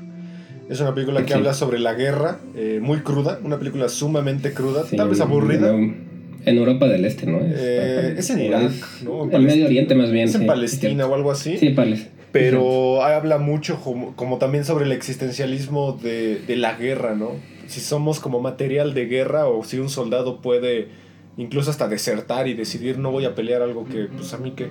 [0.69, 3.39] Es una película que habla sobre la guerra, eh, muy cruda.
[3.43, 5.71] Una película sumamente cruda, tal vez aburrida.
[5.71, 7.41] En Europa del Este, ¿no?
[7.41, 9.31] Es, en Irak, ¿no?
[9.31, 10.29] En, Medio Oriente más bien.
[10.29, 11.57] Es en Palestina o algo así.
[11.57, 12.13] Sí, Palestina.
[12.33, 17.33] Pero habla mucho como, como, también sobre el existencialismo de, de la guerra, ¿no?
[17.69, 20.89] Si somos como material de guerra o si un soldado puede
[21.37, 24.71] incluso hasta desertar y decidir no voy a pelear algo que pues a mí que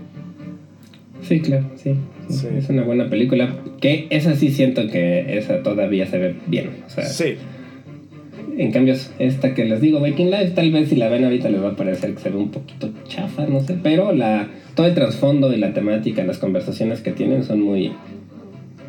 [1.22, 1.96] Sí, claro, sí,
[2.30, 3.56] Es una buena película.
[3.82, 6.70] Que esa sí siento que esa todavía se ve bien.
[6.86, 7.36] O sea, sí.
[8.58, 11.62] En cambio, esta que les digo, Viking Life, tal vez si la ven ahorita les
[11.62, 13.78] va a parecer que se ve un poquito chafa, no sé.
[13.82, 17.94] Pero la, todo el trasfondo y la temática, las conversaciones que tienen son muy,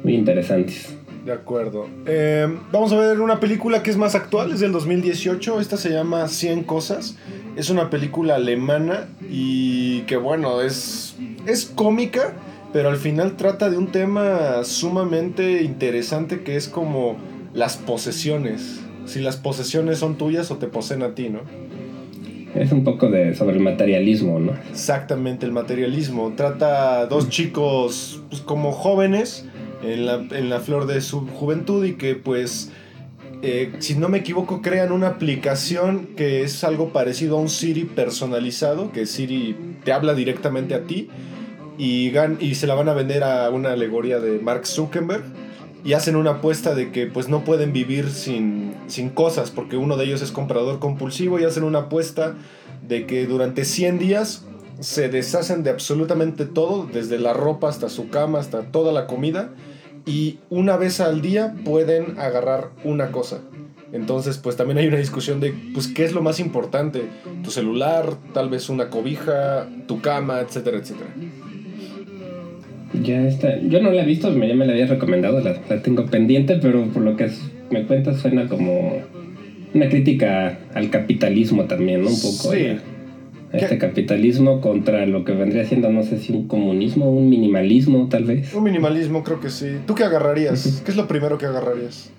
[0.04, 0.97] muy interesantes.
[1.24, 1.86] De acuerdo.
[2.06, 5.60] Eh, vamos a ver una película que es más actual, es del 2018.
[5.60, 7.16] Esta se llama 100 Cosas.
[7.56, 12.34] Es una película alemana y que bueno, es, es cómica,
[12.72, 17.16] pero al final trata de un tema sumamente interesante que es como
[17.52, 18.80] las posesiones.
[19.06, 21.40] Si las posesiones son tuyas o te poseen a ti, ¿no?
[22.54, 24.52] Es un poco de sobre el materialismo, ¿no?
[24.70, 26.32] Exactamente, el materialismo.
[26.36, 29.47] Trata a dos chicos pues, como jóvenes
[29.82, 32.72] en la, en la flor de su juventud y que pues,
[33.42, 37.84] eh, si no me equivoco, crean una aplicación que es algo parecido a un Siri
[37.84, 41.08] personalizado, que Siri te habla directamente a ti
[41.78, 45.24] y, y se la van a vender a una alegoría de Mark Zuckerberg
[45.84, 49.96] y hacen una apuesta de que pues no pueden vivir sin, sin cosas porque uno
[49.96, 52.34] de ellos es comprador compulsivo y hacen una apuesta
[52.86, 54.44] de que durante 100 días
[54.80, 59.50] se deshacen de absolutamente todo, desde la ropa hasta su cama, hasta toda la comida,
[60.08, 63.40] y una vez al día pueden agarrar una cosa.
[63.92, 67.02] Entonces, pues también hay una discusión de, pues, ¿qué es lo más importante?
[67.44, 71.10] Tu celular, tal vez una cobija, tu cama, etcétera, etcétera.
[73.02, 73.60] Ya está.
[73.60, 77.02] Yo no la he visto, ya me la había recomendado, la, tengo pendiente, pero por
[77.02, 77.30] lo que
[77.70, 79.02] me cuentas suena como
[79.74, 82.08] una crítica al capitalismo también, ¿no?
[82.08, 82.52] Un poco.
[82.52, 82.76] Sí
[83.52, 88.24] este capitalismo contra lo que vendría siendo, no sé si un comunismo, un minimalismo tal
[88.24, 88.52] vez.
[88.54, 89.76] Un minimalismo creo que sí.
[89.86, 90.82] ¿Tú qué agarrarías?
[90.84, 92.10] ¿Qué es lo primero que agarrarías?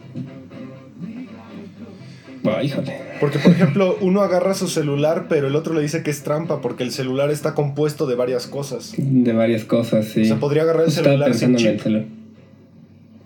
[2.63, 2.93] híjole.
[3.19, 6.61] Porque, por ejemplo, uno agarra su celular, pero el otro le dice que es trampa
[6.61, 8.93] porque el celular está compuesto de varias cosas.
[8.97, 10.21] De varias cosas, sí.
[10.21, 11.79] O sea, podría agarrar el celular sin chip.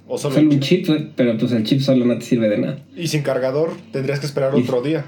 [0.07, 0.85] O solo, Solo el un chip.
[0.85, 2.79] chip, pero pues el chip solo no te sirve de nada.
[2.95, 5.05] Y sin cargador tendrías que esperar otro día.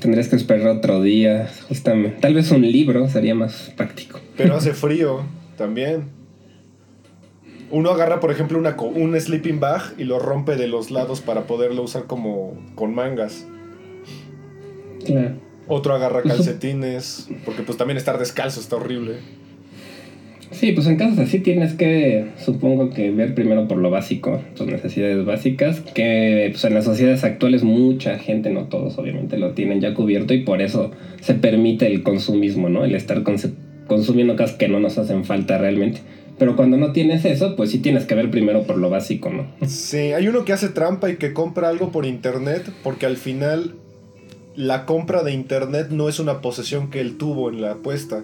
[0.00, 2.20] Tendrías que esperar otro día, justamente.
[2.20, 4.20] Tal vez un libro sería más práctico.
[4.36, 5.22] Pero hace frío
[5.56, 6.04] también.
[7.70, 11.46] Uno agarra, por ejemplo, una, un sleeping bag y lo rompe de los lados para
[11.46, 13.46] poderlo usar como con mangas.
[15.04, 15.34] Claro.
[15.66, 19.16] Otro agarra calcetines, porque pues también estar descalzo está horrible.
[20.50, 24.66] Sí, pues en casos así tienes que, supongo que ver primero por lo básico, tus
[24.66, 29.80] necesidades básicas, que pues en las sociedades actuales mucha gente, no todos obviamente, lo tienen
[29.80, 32.84] ya cubierto y por eso se permite el consumismo, ¿no?
[32.84, 33.22] El estar
[33.86, 36.00] consumiendo cosas que no nos hacen falta realmente.
[36.38, 39.46] Pero cuando no tienes eso, pues sí tienes que ver primero por lo básico, ¿no?
[39.66, 43.74] Sí, hay uno que hace trampa y que compra algo por internet porque al final
[44.54, 48.22] la compra de internet no es una posesión que él tuvo en la apuesta.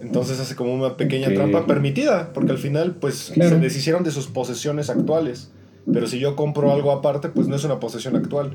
[0.00, 3.50] Entonces hace como una pequeña trampa permitida, porque al final pues Claro.
[3.50, 5.50] se deshicieron de sus posesiones actuales.
[5.92, 8.52] Pero si yo compro algo aparte, pues no es una posesión actual.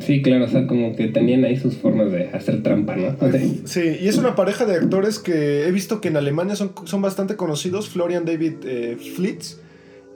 [0.00, 3.16] Sí, claro, o sea, como que tenían ahí sus formas de hacer trampa, ¿no?
[3.64, 7.02] Sí, y es una pareja de actores que he visto que en Alemania son, son
[7.02, 9.58] bastante conocidos, Florian David eh, Flitz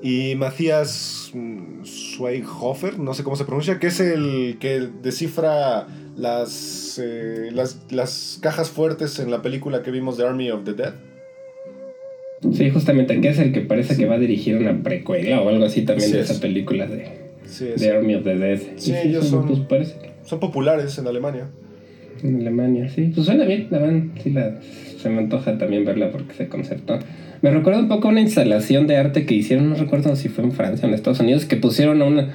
[0.03, 7.01] y Matthias mm, Schweighofer, no sé cómo se pronuncia, que es el que descifra las,
[7.03, 10.95] eh, las, las cajas fuertes en la película que vimos de Army of the Dead.
[12.53, 15.65] Sí, justamente, que es el que parece que va a dirigir una precuela o algo
[15.65, 16.31] así también Sí de es.
[16.31, 17.07] esa película de,
[17.47, 18.59] Sí, es- de Army of the Dead.
[18.77, 21.49] Sí, ellos son- Pues parece son populares en Alemania.
[22.23, 23.11] en Alemania, sí.
[23.15, 24.59] Pues suena bien, la van, sí, la,
[25.01, 26.99] se me antoja también verla porque ese concepto.
[27.43, 30.43] Me recuerda un poco a una instalación de arte que hicieron, no recuerdo si fue
[30.45, 32.35] en Francia o en Estados Unidos, que pusieron a una,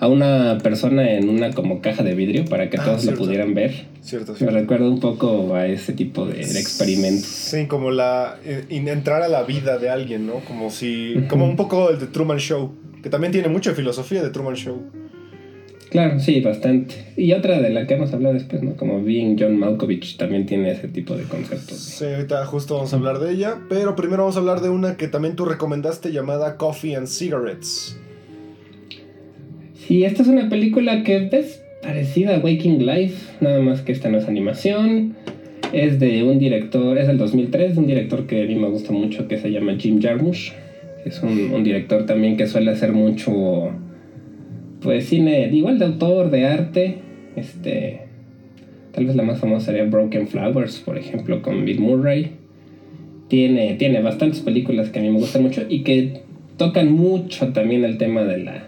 [0.00, 3.20] a una persona en una como caja de vidrio para que Ah, todos cierto.
[3.20, 3.86] lo pudieran ver.
[4.00, 4.54] Cierto, Me cierto.
[4.56, 7.26] recuerda un poco a ese tipo de, de experimentos.
[7.26, 10.34] Sí, como la eh, entrar a la vida de alguien, ¿no?
[10.46, 14.30] Como si como un poco el de Truman Show, que también tiene mucha filosofía de
[14.30, 14.80] Truman Show.
[15.90, 16.94] Claro, sí, bastante.
[17.16, 18.76] Y otra de la que hemos hablado después, ¿no?
[18.76, 21.78] Como Being John Malkovich también tiene ese tipo de conceptos.
[21.78, 24.98] Sí, ahorita justo vamos a hablar de ella, pero primero vamos a hablar de una
[24.98, 27.96] que también tú recomendaste llamada Coffee and Cigarettes.
[29.88, 34.10] Sí, esta es una película que es parecida a Waking Life, nada más que esta
[34.10, 35.14] no es animación.
[35.72, 38.92] Es de un director, es del 2003, de un director que a mí me gusta
[38.92, 40.52] mucho que se llama Jim Jarmusch.
[41.06, 43.70] Es un, un director también que suele hacer mucho,
[44.82, 46.96] pues cine, igual de autor, de arte.
[47.34, 48.00] Este,
[48.92, 52.32] tal vez la más famosa sería Broken Flowers, por ejemplo, con Bill Murray.
[53.28, 56.24] Tiene, tiene bastantes películas que a mí me gustan mucho y que
[56.58, 58.67] tocan mucho también el tema de la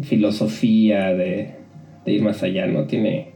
[0.00, 1.50] filosofía, de,
[2.04, 2.86] de ir más allá, ¿no?
[2.86, 3.32] Tiene,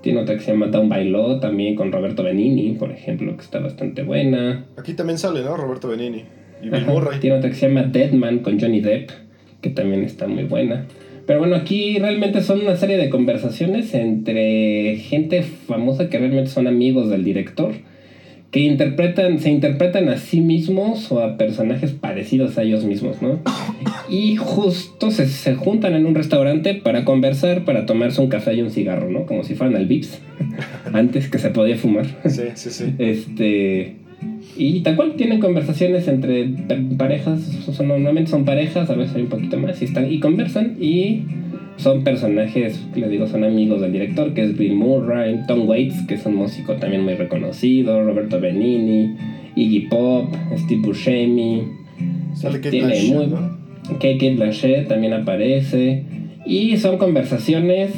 [0.00, 3.42] tiene otra que se llama Down by Law, también con Roberto Benini, por ejemplo, que
[3.42, 4.66] está bastante buena.
[4.76, 5.56] Aquí también sale, ¿no?
[5.56, 6.24] Roberto Benini
[6.62, 7.20] y Bill Murray.
[7.20, 9.10] Tiene otra que se llama Dead Man con Johnny Depp,
[9.60, 10.86] que también está muy buena.
[11.26, 16.66] Pero bueno, aquí realmente son una serie de conversaciones entre gente famosa que realmente son
[16.66, 17.72] amigos del director,
[18.50, 23.38] que interpretan, se interpretan a sí mismos o a personajes parecidos a ellos mismos, ¿no?
[24.10, 28.60] Y justo se, se juntan en un restaurante para conversar, para tomarse un café y
[28.62, 29.24] un cigarro, ¿no?
[29.24, 30.18] Como si fueran al Vips,
[30.92, 32.06] antes que se podía fumar.
[32.26, 32.84] Sí, sí, sí.
[32.98, 33.94] Este.
[34.56, 37.40] Y tal cual tienen conversaciones entre pa- parejas,
[37.72, 41.22] son- normalmente son parejas, a veces hay un poquito más, y, están, y conversan y
[41.80, 46.14] son personajes, les digo, son amigos del director, que es Bill Murray, Tom Waits, que
[46.14, 49.14] es un músico también muy reconocido, Roberto Benini,
[49.56, 51.62] Iggy Pop, Steve Buscemi,
[52.34, 53.58] Sale Kate tiene Blanchett, muy- ¿no?
[53.98, 56.04] Kate Blanchett también aparece.
[56.46, 57.92] Y son conversaciones,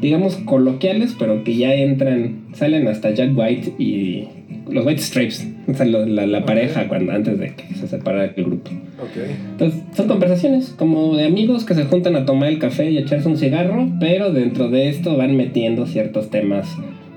[0.00, 4.28] digamos, coloquiales, pero que ya entran, salen hasta Jack White y
[4.70, 8.44] los White Stripes, o sea, la, la pareja cuando, antes de que se separara el
[8.44, 8.70] grupo.
[9.00, 9.22] Ok.
[9.52, 13.28] Entonces, son conversaciones como de amigos que se juntan a tomar el café y echarse
[13.28, 16.68] un cigarro, pero dentro de esto van metiendo ciertos temas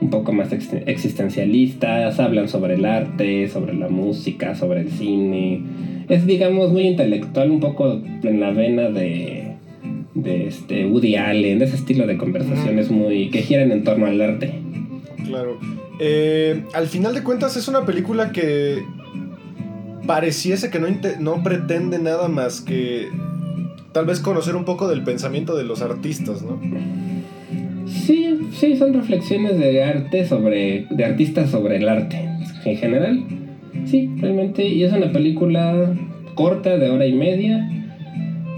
[0.02, 5.62] un poco más ex- existencialistas, hablan sobre el arte, sobre la música, sobre el cine.
[6.10, 9.54] Es, digamos, muy intelectual, un poco en la vena de,
[10.14, 14.22] de este Woody Allen, de ese estilo de conversaciones muy que giran en torno al
[14.22, 14.52] arte.
[15.26, 15.58] Claro.
[16.00, 18.84] Eh, al final de cuentas es una película que
[20.06, 20.88] pareciese que no,
[21.20, 23.10] no pretende nada más que
[23.92, 26.60] tal vez conocer un poco del pensamiento de los artistas, ¿no?
[27.88, 30.86] Sí, sí, son reflexiones de arte sobre.
[30.90, 32.18] de artistas sobre el arte
[32.66, 33.24] en general.
[33.86, 34.68] Sí, realmente.
[34.68, 35.94] Y es una película
[36.36, 37.70] corta de hora y media.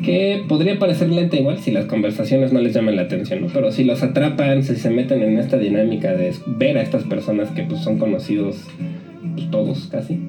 [0.03, 3.47] Que podría parecer lenta igual si las conversaciones no les llaman la atención, ¿no?
[3.47, 7.49] Pero si los atrapan, si se meten en esta dinámica de ver a estas personas
[7.51, 8.57] que pues son conocidos
[9.35, 10.19] pues, todos casi.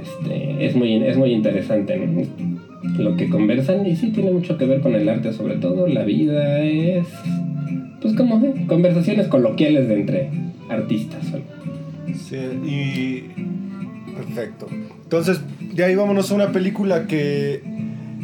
[0.00, 1.98] Este, es, muy, es muy interesante
[2.98, 6.04] lo que conversan y sí tiene mucho que ver con el arte, sobre todo la
[6.04, 7.06] vida es,
[8.00, 10.30] pues como conversaciones coloquiales de entre
[10.68, 11.24] artistas.
[12.14, 13.24] Sí, y
[14.14, 14.66] perfecto.
[15.04, 15.40] Entonces,
[15.74, 17.62] de ahí vámonos a una película que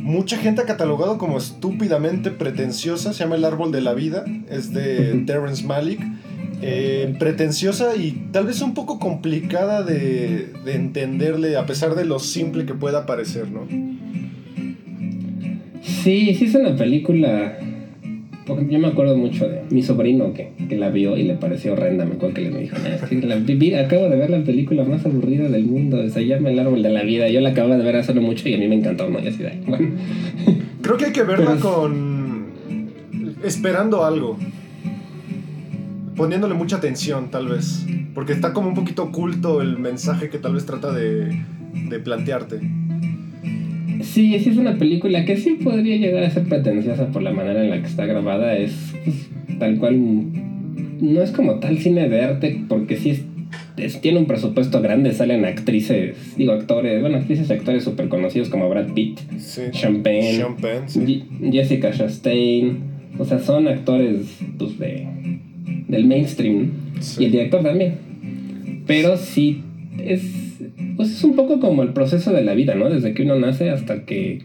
[0.05, 4.72] mucha gente ha catalogado como estúpidamente pretenciosa, se llama El Árbol de la Vida, es
[4.72, 6.00] de Terrence Malick.
[6.66, 12.18] Eh, pretenciosa y tal vez un poco complicada de, de, entenderle a pesar de lo
[12.18, 13.66] simple que pueda parecer, ¿no?
[15.82, 17.59] Sí, sí es una película
[18.47, 21.72] porque yo me acuerdo mucho de mi sobrino que, que la vio y le pareció
[21.72, 22.05] horrenda.
[22.05, 26.07] Me acuerdo que le dijo, la, acabo de ver la película más aburrida del mundo.
[26.11, 27.28] Se llama El árbol de la vida.
[27.28, 29.09] Yo la acabo de ver hace mucho y a mí me encantó.
[29.09, 29.18] ¿no?
[29.20, 29.88] Y así de, bueno.
[30.82, 32.45] Creo que hay que verla con...
[33.42, 34.36] Esperando algo.
[36.14, 37.86] Poniéndole mucha atención, tal vez.
[38.14, 41.42] Porque está como un poquito oculto el mensaje que tal vez trata de,
[41.88, 42.61] de plantearte.
[44.05, 47.64] Sí, sí es una película que sí podría llegar a ser pretenciosa por la manera
[47.64, 48.57] en la que está grabada.
[48.57, 48.72] Es
[49.05, 49.98] pues, tal cual.
[51.00, 53.22] No es como tal cine de arte, porque sí
[53.76, 55.12] es, tiene un presupuesto grande.
[55.12, 59.20] Salen actrices, digo actores, bueno, actrices y actores súper conocidos como Brad Pitt,
[59.72, 60.44] Champagne,
[61.50, 62.94] Jessica Chastain.
[63.18, 65.07] O sea, son actores pues, de,
[65.88, 66.70] del mainstream.
[67.18, 67.94] Y el director también.
[68.86, 69.62] Pero sí
[69.98, 70.43] es
[70.96, 72.90] pues es un poco como el proceso de la vida, ¿no?
[72.90, 74.44] Desde que uno nace hasta que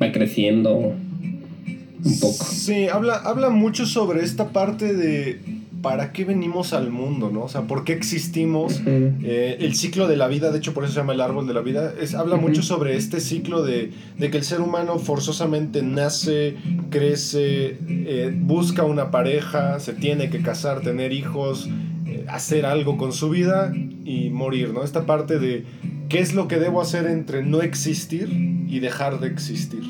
[0.00, 2.44] va creciendo un poco.
[2.44, 5.40] Sí, habla, habla mucho sobre esta parte de
[5.86, 7.44] para qué venimos al mundo, ¿no?
[7.44, 8.82] O sea, por qué existimos.
[8.86, 11.54] Eh, el ciclo de la vida, de hecho por eso se llama el árbol de
[11.54, 16.56] la vida, es, habla mucho sobre este ciclo de, que el ser humano forzosamente nace,
[16.90, 21.68] crece, eh, busca una pareja, se tiene que casar, tener hijos,
[22.28, 23.72] hacer algo con su vida
[24.04, 24.84] y morir, ¿no?
[24.84, 25.64] Esta parte de
[26.08, 28.28] qué es lo que debo hacer entre no existir
[28.68, 29.82] y dejar de existir.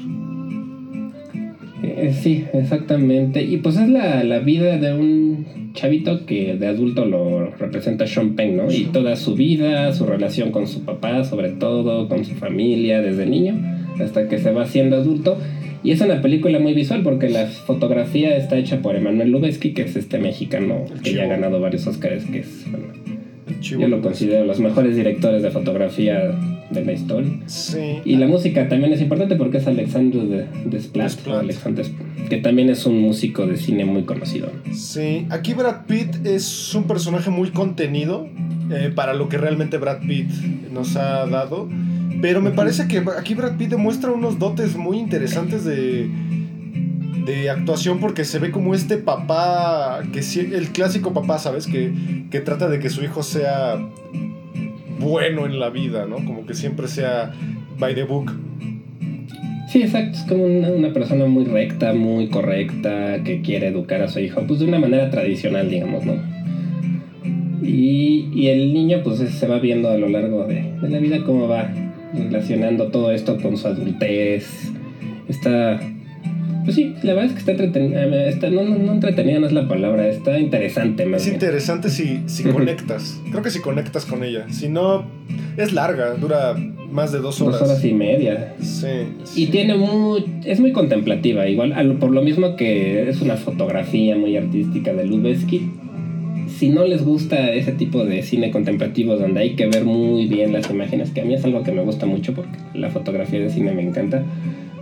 [1.83, 3.43] Eh, sí, exactamente.
[3.43, 8.35] Y pues es la, la, vida de un chavito que de adulto lo representa Sean
[8.35, 8.71] Penn, ¿no?
[8.71, 13.27] Y toda su vida, su relación con su papá, sobre todo, con su familia desde
[13.27, 13.61] niño,
[14.01, 15.39] hasta que se va haciendo adulto.
[15.87, 19.83] Y es una película muy visual porque la fotografía está hecha por Emanuel Lubezki, que
[19.83, 22.67] es este mexicano que ya ha ganado varios Oscars, que es,
[23.61, 26.37] yo lo considero los mejores directores de fotografía
[26.71, 27.31] de la historia.
[27.47, 28.01] Sí.
[28.05, 31.13] Y la música también es importante porque es Alexandre Desplat,
[31.45, 31.87] Desplat.
[32.29, 34.51] que también es un músico de cine muy conocido.
[34.73, 38.27] Sí, aquí Brad Pitt es un personaje muy contenido
[38.73, 40.33] eh, para lo que realmente Brad Pitt
[40.73, 41.69] nos ha dado.
[42.21, 46.09] Pero me parece que aquí Brad Pitt demuestra unos dotes muy interesantes de,
[47.27, 51.67] de actuación porque se ve como este papá, que el clásico papá, ¿sabes?
[51.67, 51.93] Que,
[52.31, 53.77] que trata de que su hijo sea
[55.01, 56.17] bueno en la vida, ¿no?
[56.17, 57.33] Como que siempre sea
[57.79, 58.33] by the book.
[59.69, 60.17] Sí, exacto.
[60.19, 64.61] Es como una, persona muy recta, muy correcta, que quiere educar a su hijo, pues
[64.61, 66.15] de una manera tradicional, digamos, ¿no?
[67.63, 71.25] Y, y el niño, pues se va viendo a lo largo de, de la vida
[71.25, 71.69] cómo va
[72.17, 74.73] relacionando todo esto con su adultez.
[75.29, 75.81] Está.
[76.65, 78.05] Pues sí, la verdad es que está entretenida.
[78.05, 81.07] Eh, no, no, entretenida no es la palabra, está interesante.
[81.15, 83.21] es interesante si, si conectas.
[83.31, 84.47] Creo que si conectas con ella.
[84.51, 85.05] Si no,
[85.57, 86.57] es larga, dura
[86.91, 87.61] más de dos horas.
[87.61, 88.55] Dos horas y media.
[88.61, 88.89] Sí.
[89.37, 90.25] Y tiene muy.
[90.45, 95.71] Es muy contemplativa, igual, por lo mismo que es una fotografía muy artística de Lubeski
[96.59, 100.53] si no les gusta ese tipo de cine contemplativo donde hay que ver muy bien
[100.53, 103.51] las imágenes, que a mí es algo que me gusta mucho porque la fotografía de
[103.51, 104.25] cine me encanta,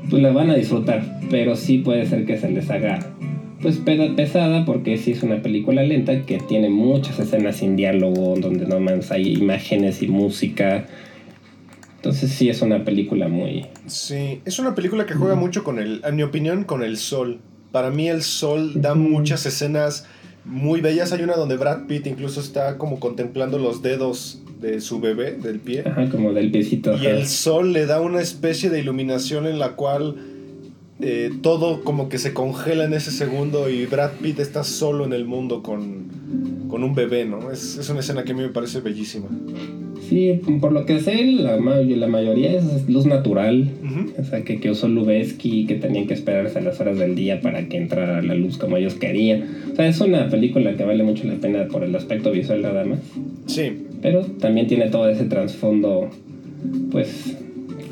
[0.09, 3.01] pues la van a disfrutar, pero sí puede ser que se les haga
[3.61, 8.67] pues pesada porque sí es una película lenta que tiene muchas escenas sin diálogo, donde
[8.67, 10.87] no más hay imágenes y música.
[11.97, 13.65] Entonces sí es una película muy...
[13.87, 17.41] Sí, es una película que juega mucho con el, en mi opinión, con el sol.
[17.73, 20.07] Para mí el sol da muchas escenas
[20.45, 21.13] muy bellas.
[21.13, 25.61] Hay una donde Brad Pitt incluso está como contemplando los dedos de su bebé, del
[25.61, 25.85] pie.
[25.87, 26.97] Ajá, como del piecito.
[26.97, 30.17] Y el sol le da una especie de iluminación en la cual
[31.01, 35.13] eh, todo como que se congela en ese segundo y Brad Pitt está solo en
[35.13, 37.51] el mundo con, con un bebé, ¿no?
[37.51, 39.29] Es, es una escena que a mí me parece bellísima.
[40.09, 43.71] Sí, por lo que sé, la, la mayoría es luz natural.
[44.19, 47.41] O sea, que, que usó Lubeski, que tenían que esperarse a las horas del día
[47.41, 49.45] para que entrara la luz como ellos querían.
[49.73, 52.85] O sea, es una película que vale mucho la pena por el aspecto visual nada
[52.85, 53.01] más.
[53.47, 53.73] Sí.
[54.03, 56.11] Pero también tiene todo ese trasfondo,
[56.91, 57.37] pues,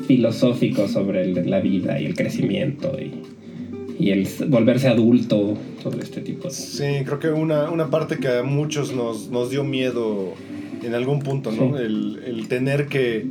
[0.07, 6.49] filosófico sobre la vida y el crecimiento y, y el volverse adulto sobre este tipo
[6.49, 6.53] de...
[6.53, 10.33] Sí, creo que una, una parte que a muchos nos, nos dio miedo
[10.83, 11.77] en algún punto, ¿no?
[11.77, 13.25] El, el, tener que,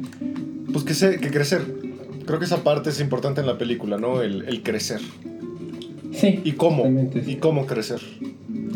[0.72, 1.62] pues que, sé, que crecer.
[2.26, 4.22] Creo que esa parte es importante en la película, ¿no?
[4.22, 5.00] El, el crecer.
[6.12, 6.40] Sí.
[6.44, 6.84] ¿Y cómo?
[7.26, 8.00] ¿Y cómo crecer?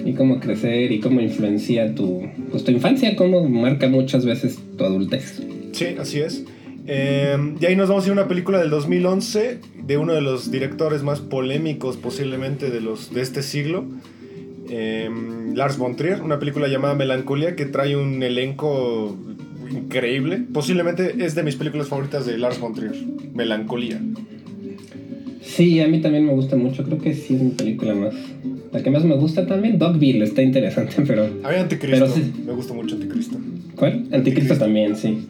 [0.05, 4.85] Y cómo crecer y cómo influencia tu, pues, tu infancia, cómo marca muchas veces tu
[4.85, 5.43] adultez.
[5.73, 6.45] Sí, así es.
[6.89, 10.21] Eh, y ahí nos vamos a ir a una película del 2011 de uno de
[10.21, 13.85] los directores más polémicos posiblemente de, los, de este siglo.
[14.69, 15.09] Eh,
[15.55, 19.17] Lars von Trier, una película llamada Melancolía que trae un elenco
[19.71, 20.43] increíble.
[20.53, 22.95] Posiblemente es de mis películas favoritas de Lars von Trier,
[23.35, 24.01] Melancolía.
[25.43, 26.85] Sí, a mí también me gusta mucho.
[26.85, 28.15] Creo que sí es mi película más.
[28.73, 31.25] La que más me gusta también, Dogville, está interesante, pero.
[31.43, 32.33] A mí Anticristo, Pero sí.
[32.45, 33.39] me gusta mucho Anticristo.
[33.77, 33.93] ¿Cuál?
[33.93, 34.59] Anticristo, Anticristo.
[34.59, 35.27] también, sí.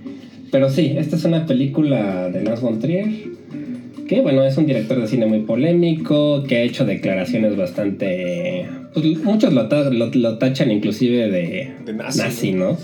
[0.50, 3.06] Pero sí, esta es una película de Lars von Trier.
[4.08, 8.66] Que bueno, es un director de cine muy polémico, que ha hecho declaraciones bastante...
[8.96, 12.76] Pues muchos lo, ta- lo- lo tachan inclusive de, De nazi, nazi, ¿no?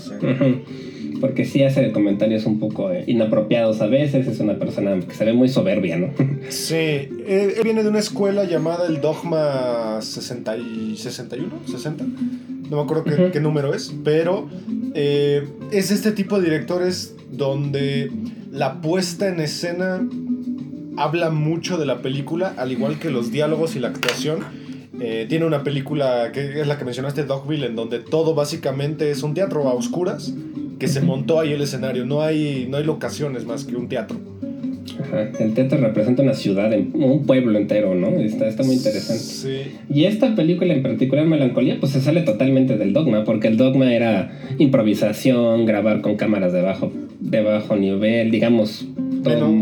[1.19, 5.23] Porque sí hace comentarios un poco eh, inapropiados a veces, es una persona que se
[5.25, 6.09] ve muy soberbia, ¿no?
[6.49, 7.09] Sí, él,
[7.57, 12.05] él viene de una escuela llamada el Dogma 60 y 61, 60.
[12.69, 14.49] No me acuerdo qué, número es, pero
[14.93, 18.11] eh, es este tipo de directores donde
[18.51, 20.07] la puesta en escena
[20.97, 24.39] habla mucho de la película, al igual que los diálogos y la actuación.
[25.05, 29.21] Eh, tiene una película que es la que mencionaste, Dogville, en donde todo básicamente es
[29.21, 30.33] un teatro a oscuras
[30.79, 32.05] que se montó ahí el escenario.
[32.05, 34.17] No hay, no hay locaciones más que un teatro.
[35.01, 35.29] Ajá.
[35.41, 38.07] El teatro representa una ciudad, un pueblo entero, ¿no?
[38.11, 39.23] Está, está muy interesante.
[39.23, 39.75] Sí.
[39.93, 43.93] Y esta película en particular, Melancolía, pues se sale totalmente del dogma, porque el dogma
[43.93, 48.87] era improvisación, grabar con cámaras de bajo, de bajo nivel, digamos,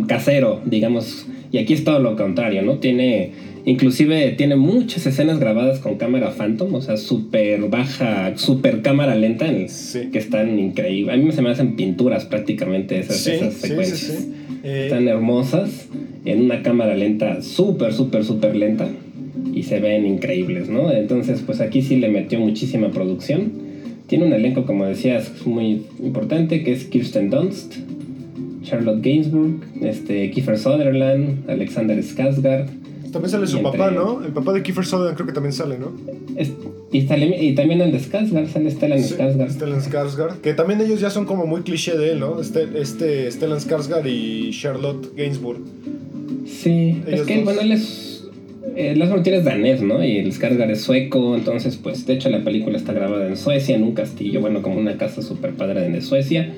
[0.07, 1.25] casero, digamos.
[1.51, 2.77] Y aquí es todo lo contrario, ¿no?
[2.77, 3.31] Tiene,
[3.65, 9.47] inclusive tiene muchas escenas grabadas con cámara Phantom, o sea, súper baja, súper cámara lenta,
[9.47, 10.09] en- Sí.
[10.11, 11.13] que están increíbles.
[11.13, 13.99] A mí se me hacen pinturas prácticamente esas, Sí, esas secuencias.
[14.01, 14.33] sí.
[14.63, 15.87] Eh, Están hermosas
[16.25, 18.87] en una cámara lenta, súper, súper, súper lenta.
[19.53, 20.91] Y se ven increíbles, ¿no?
[20.91, 23.51] Entonces, pues aquí sí le metió muchísima producción.
[24.07, 27.75] Tiene un elenco, como decías, muy importante, que es Kirsten Dunst,
[28.63, 32.67] Charlotte Gainsbourg, este, Kiefer Sutherland, Alexander Skarsgård.
[33.11, 34.23] También sale su entre- papá, ¿no?
[34.23, 35.91] El papá de Kiefer Sutherland creo que también sale, ¿no?
[36.35, 36.51] Es-
[36.91, 39.49] y, sale- y también el de Skarsgård, sale Stellan Sí, Skarsgård.
[39.49, 40.41] Stellan Skarsgård.
[40.41, 42.39] Que también ellos ya son como muy cliché de él, ¿no?
[42.41, 45.59] Este, este Stellan Skarsgård y Charlotte Gainsbourg.
[46.45, 47.43] Sí, es que, dos.
[47.45, 48.07] bueno, él es.
[48.75, 50.03] Eh, Las es danés, ¿no?
[50.03, 53.75] Y el Skarsgård es sueco, entonces, pues, de hecho, la película está grabada en Suecia,
[53.75, 56.53] en un castillo, bueno, como una casa súper padre de Suecia.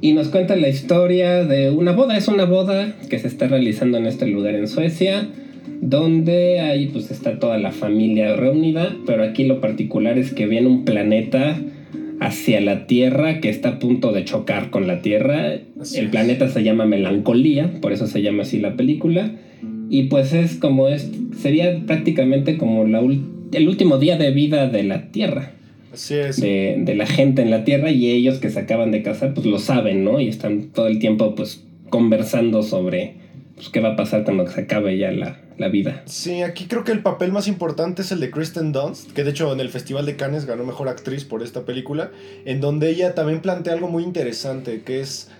[0.00, 3.98] Y nos cuenta la historia de una boda, es una boda que se está realizando
[3.98, 5.28] en este lugar en Suecia,
[5.80, 10.66] donde ahí, pues, está toda la familia reunida, pero aquí lo particular es que viene
[10.68, 11.58] un planeta
[12.20, 15.54] hacia la Tierra que está a punto de chocar con la Tierra.
[15.80, 16.10] Así el es.
[16.10, 19.32] planeta se llama Melancolía, por eso se llama así la película.
[19.90, 23.00] Y pues es como es, sería prácticamente como la
[23.52, 25.52] el último día de vida de la Tierra,
[25.92, 26.40] Así es.
[26.40, 29.46] de, de la gente en la Tierra y ellos que se acaban de casar pues
[29.46, 30.18] lo saben, ¿no?
[30.20, 33.14] Y están todo el tiempo pues conversando sobre
[33.54, 36.02] pues, qué va a pasar cuando se acabe ya la, la vida.
[36.06, 39.30] Sí, aquí creo que el papel más importante es el de Kristen Dunst, que de
[39.30, 42.10] hecho en el Festival de Cannes ganó Mejor Actriz por esta película,
[42.44, 45.30] en donde ella también plantea algo muy interesante, que es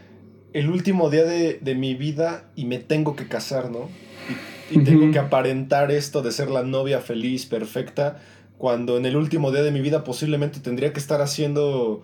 [0.52, 3.88] el último día de, de mi vida y me tengo que casar, ¿no?
[4.70, 8.18] Y, y tengo que aparentar esto de ser la novia feliz, perfecta,
[8.56, 12.02] cuando en el último día de mi vida posiblemente tendría que estar haciendo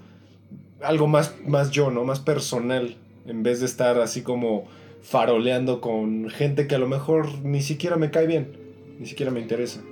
[0.83, 2.05] algo más, más yo, ¿no?
[2.05, 2.97] Más personal,
[3.27, 4.67] en vez de estar así como
[5.03, 8.49] faroleando con gente que a lo mejor ni siquiera me cae bien,
[8.99, 9.83] ni siquiera me interesa.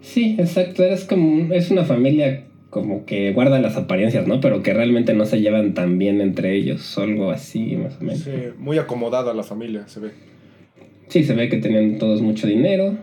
[0.00, 4.40] Sí, exacto, es como es una familia como que guarda las apariencias, ¿no?
[4.40, 8.20] Pero que realmente no se llevan tan bien entre ellos, algo así más o menos.
[8.20, 10.10] Sí, muy acomodada la familia, se ve.
[11.08, 12.96] Sí, se ve que tenían todos mucho dinero.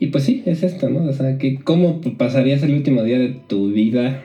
[0.00, 1.04] Y pues sí, es esto, ¿no?
[1.04, 4.22] O sea, que ¿cómo pasarías el último día de tu vida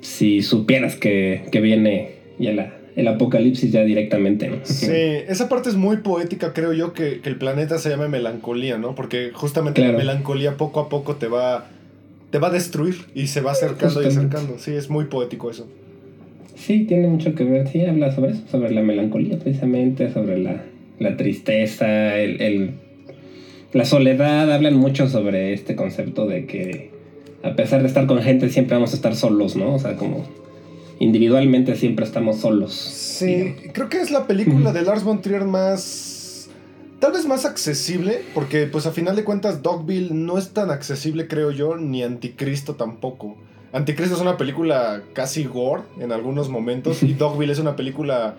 [0.00, 4.56] si supieras que, que viene ya la, el apocalipsis ya directamente, ¿no?
[4.64, 8.76] Sí, esa parte es muy poética, creo yo, que, que el planeta se llame melancolía,
[8.76, 8.94] ¿no?
[8.94, 9.92] Porque justamente Claro.
[9.92, 11.68] la melancolía poco a poco te va,
[12.30, 14.58] te va a destruir y se va acercando y acercando.
[14.58, 15.66] Sí, es muy poético eso.
[16.56, 20.64] Sí, tiene mucho que ver, sí, habla sobre eso, sobre la melancolía precisamente, sobre la,
[20.98, 22.70] la tristeza, el, el-
[23.72, 26.90] la soledad, hablan mucho sobre este concepto de que
[27.44, 29.74] a pesar de estar con gente siempre vamos a estar solos, ¿no?
[29.74, 30.26] O sea, como
[30.98, 32.74] individualmente siempre estamos solos.
[32.74, 36.48] Sí, creo que es la película de Lars von Trier más...
[37.00, 41.28] Tal vez más accesible, porque pues a final de cuentas Dogville no es tan accesible,
[41.28, 43.36] creo yo, ni Anticristo tampoco.
[43.72, 48.34] Anticristo es una película casi gore en algunos momentos y Dogville es una película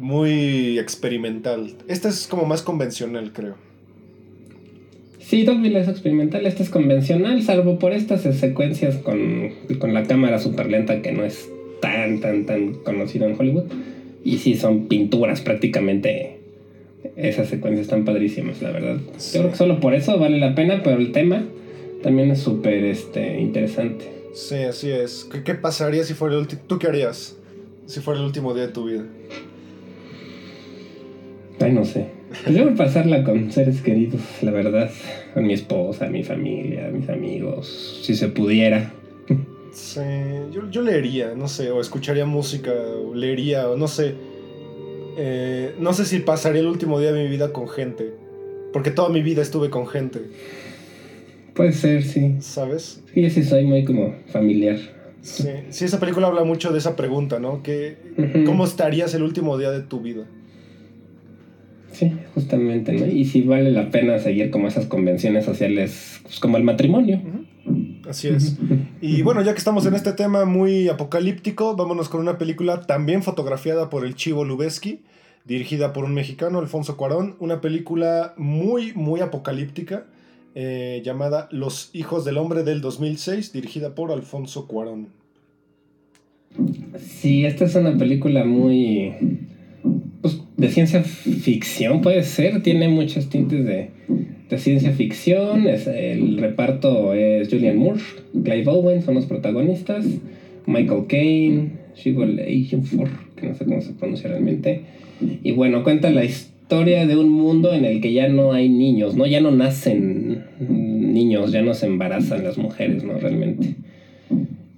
[0.00, 1.74] muy experimental.
[1.88, 3.65] Esta es como más convencional, creo.
[5.26, 9.50] Sí, Dogville es experimental, esta es convencional, salvo por estas secuencias con,
[9.80, 11.50] con la cámara súper lenta que no es
[11.80, 13.64] tan, tan, tan conocido en Hollywood.
[14.22, 16.38] Y sí, son pinturas prácticamente.
[17.16, 18.98] Esas secuencias están padrísimas, la verdad.
[19.34, 21.44] Yo creo que solo por eso vale la pena, pero el tema
[22.04, 24.04] también es súper este, interesante.
[24.32, 25.28] Sí, así es.
[25.44, 26.62] ¿Qué, pasaría si fuera el último?
[26.68, 27.36] ¿Tú qué harías
[27.86, 29.04] si fuera el último día de tu vida?
[31.58, 32.15] Ay, no sé.
[32.28, 34.90] Pues yo voy a pasarla con seres queridos, la verdad.
[35.34, 38.92] Con mi esposa, mi familia, mis amigos, si se pudiera.
[39.72, 40.00] Sí,
[40.52, 44.14] yo, yo leería, no sé, o escucharía música, o leería, o no sé.
[45.18, 48.14] Eh, no sé si pasaría el último día de mi vida con gente.
[48.72, 50.20] Porque toda mi vida estuve con gente.
[51.54, 52.36] Puede ser, sí.
[52.40, 53.02] ¿Sabes?
[53.14, 54.78] Sí, sí, soy muy como familiar.
[55.22, 57.62] Sí, sí esa película habla mucho de esa pregunta, ¿no?
[57.62, 57.96] Que,
[58.46, 60.26] ¿Cómo estarías el último día de tu vida?
[61.96, 63.06] Sí, justamente, ¿no?
[63.06, 67.22] Y si vale la pena seguir como esas convenciones sociales, pues como el matrimonio.
[68.06, 68.58] Así es.
[69.00, 73.22] Y bueno, ya que estamos en este tema muy apocalíptico, vámonos con una película también
[73.22, 75.04] fotografiada por el Chivo Lubeski,
[75.46, 80.04] dirigida por un mexicano, Alfonso Cuarón, una película muy, muy apocalíptica
[80.54, 85.08] eh, llamada Los Hijos del Hombre del 2006, dirigida por Alfonso Cuarón.
[86.98, 89.14] Sí, esta es una película muy
[90.20, 93.90] pues, de ciencia ficción, puede ser, tiene muchos tintes de,
[94.58, 98.00] ciencia ficción, es, el reparto es Julian Moore,
[98.32, 100.06] Clive Owen son los protagonistas,
[100.66, 104.82] Michael Caine, Shigol Ejiofor, que no sé cómo se pronuncia realmente,
[105.42, 109.16] y bueno, cuenta la historia de un mundo en el que ya no hay niños,
[109.16, 109.26] ¿no?
[109.26, 113.18] Ya no nacen niños, ya no se embarazan las mujeres, ¿no?
[113.18, 113.76] Realmente.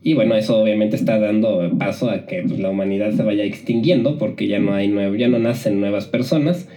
[0.03, 4.17] Y bueno, eso obviamente está dando paso a que pues, la humanidad se vaya extinguiendo
[4.19, 6.69] porque ya no hay nuevo, ya no nacen nuevas personas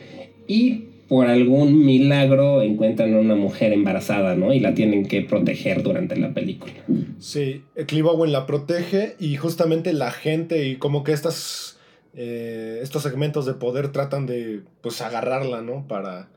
[0.47, 4.53] y por algún milagro encuentran a una mujer embarazada, ¿no?
[4.53, 6.73] Y la tienen que proteger durante la película.
[7.19, 11.77] Sí, Clive Owen la protege y justamente la gente y como que estas
[12.13, 15.85] eh, estos segmentos de poder tratan de pues agarrarla, ¿no?
[15.87, 16.29] Para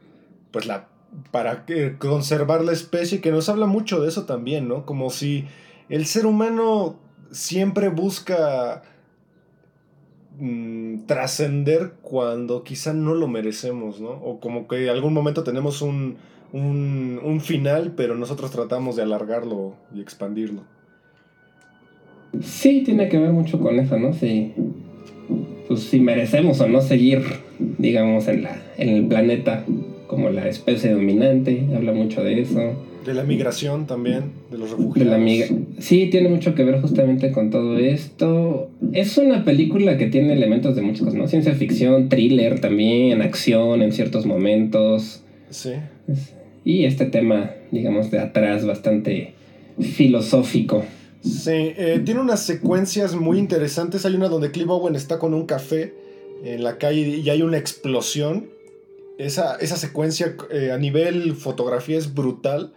[0.50, 0.88] pues la
[1.30, 1.64] para
[1.98, 4.84] conservar la especie, que nos habla mucho de eso también, ¿no?
[4.84, 5.44] Como si
[5.88, 6.96] el ser humano
[7.30, 8.82] siempre busca
[10.38, 14.10] mm, trascender cuando quizá no lo merecemos, ¿no?
[14.10, 16.16] O como que en algún momento tenemos un,
[16.52, 20.62] un, un final, pero nosotros tratamos de alargarlo y expandirlo.
[22.40, 24.12] Sí, tiene que ver mucho con eso, ¿no?
[24.12, 24.52] Sí
[25.66, 27.22] pues si merecemos o no seguir,
[27.78, 29.64] digamos, en, la, en el planeta
[30.06, 32.60] como la especie dominante, habla mucho de eso.
[33.04, 35.20] De la migración también, de los refugiados.
[35.20, 38.70] De la sí, tiene mucho que ver justamente con todo esto.
[38.92, 41.28] Es una película que tiene elementos de muchas cosas, ¿no?
[41.28, 45.22] Ciencia ficción, thriller también, acción en ciertos momentos.
[45.50, 45.72] Sí.
[46.64, 49.34] Y este tema, digamos, de atrás, bastante
[49.80, 50.84] filosófico.
[51.22, 54.04] Sí, eh, tiene unas secuencias muy interesantes.
[54.04, 55.94] Hay una donde Clive Owen está con un café
[56.44, 58.50] en la calle y hay una explosión.
[59.18, 62.72] Esa, esa secuencia eh, a nivel fotografía es brutal.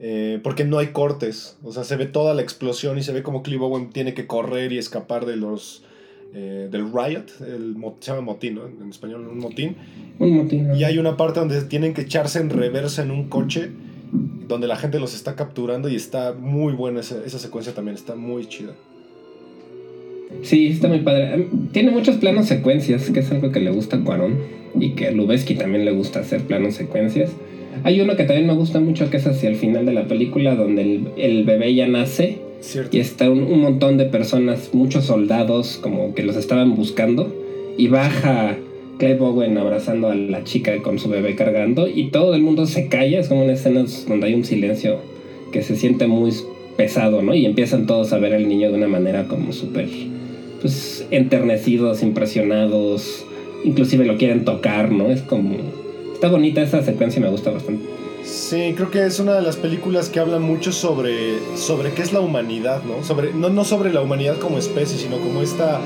[0.00, 1.56] Eh, porque no hay cortes.
[1.62, 4.26] O sea, se ve toda la explosión y se ve como Clive Owen tiene que
[4.26, 5.84] correr y escapar de los.
[6.32, 7.26] del riot.
[7.46, 8.66] El, se llama motín, ¿no?
[8.66, 9.76] En español, un motín.
[10.18, 10.74] Un motín.
[10.74, 13.70] Y hay una parte donde tienen que echarse en reversa en un coche
[14.48, 18.14] donde la gente los está capturando y está muy buena esa, esa secuencia también, está
[18.14, 18.72] muy chida.
[20.42, 21.48] Sí, está muy padre.
[21.72, 24.38] Tiene muchos planos secuencias, que es algo que le gusta a Cuarón
[24.78, 27.30] y que a Lubeski también le gusta hacer planos secuencias.
[27.82, 30.54] Hay uno que también me gusta mucho, que es hacia el final de la película,
[30.54, 32.38] donde el, el bebé ya nace
[32.90, 37.34] y está un, un, montón de personas, muchos soldados, como que los estaban buscando,
[37.76, 38.56] y baja
[38.98, 42.88] Clive Owen abrazando a la chica con su bebé cargando y todo el mundo se
[42.88, 44.98] calla, es como una escena donde hay un silencio
[45.52, 46.32] que se siente muy
[46.76, 47.34] pesado, ¿no?
[47.34, 49.88] Y empiezan todos a ver al niño de una manera como súper,
[50.60, 53.24] pues, enternecidos, impresionados,
[53.64, 55.10] inclusive lo quieren tocar, ¿no?
[55.10, 55.83] Es como...
[56.24, 57.84] Está bonita esa secuencia, me gusta bastante.
[58.24, 62.14] Sí, creo que es una de las películas que habla mucho sobre, sobre qué es
[62.14, 63.04] la humanidad, ¿no?
[63.04, 65.82] Sobre, no, no sobre la humanidad como especie, sino como esta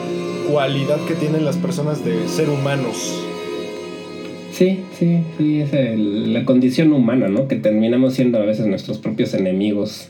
[0.49, 3.21] cualidad que tienen las personas de ser humanos.
[4.53, 7.49] Sí, sí, sí, es la condición humana, ¿no?
[7.49, 10.09] Que terminamos siendo a veces nuestros propios enemigos,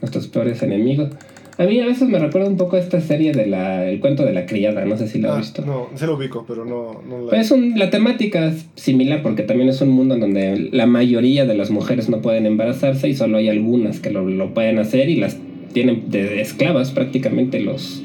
[0.00, 1.10] nuestros peores enemigos.
[1.56, 4.24] A mí a veces me recuerda un poco a esta serie de la El cuento
[4.24, 5.64] de la criada, no sé si la has ah, visto.
[5.64, 7.40] No, se lo ubico, pero no, no la...
[7.40, 11.54] es la temática es similar porque también es un mundo en donde la mayoría de
[11.54, 15.16] las mujeres no pueden embarazarse y solo hay algunas que lo, lo pueden hacer y
[15.16, 15.38] las
[15.72, 18.02] tienen de esclavas prácticamente los,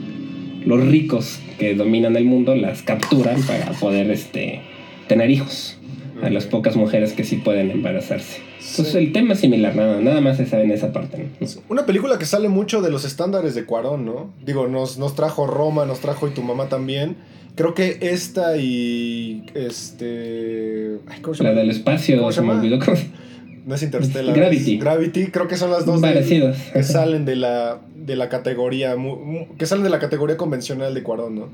[0.65, 4.61] los ricos que dominan el mundo las capturan para poder este,
[5.07, 5.78] tener hijos.
[6.21, 8.41] A las pocas mujeres que sí pueden embarazarse.
[8.69, 11.27] Entonces el tema es similar, nada, nada más se sabe en esa parte.
[11.69, 14.31] Una película que sale mucho de los estándares de Cuarón, ¿no?
[14.45, 17.15] Digo, nos, nos trajo Roma, nos trajo y tu mamá también.
[17.55, 19.43] Creo que esta y.
[19.53, 20.97] Este.
[21.39, 22.79] La del espacio, se, me olvidó
[23.65, 24.33] No es Interstellar.
[24.35, 24.77] Gravity.
[24.77, 28.95] Gravity, creo que son las dos que salen de la, de la categoría.
[29.57, 31.49] Que salen de la categoría convencional de Cuarón, ¿no?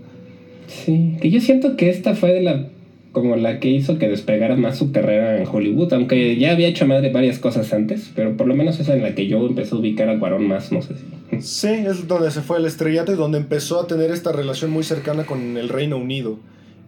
[0.68, 2.68] Sí, que yo siento que esta fue de la
[3.16, 6.86] como la que hizo que despegara más su carrera en Hollywood, aunque ya había hecho
[6.86, 9.80] madre varias cosas antes, pero por lo menos es en la que yo empecé a
[9.80, 11.42] ubicar a Cuarón más, no sé si.
[11.42, 14.84] Sí, es donde se fue el estrellato y donde empezó a tener esta relación muy
[14.84, 16.38] cercana con el Reino Unido,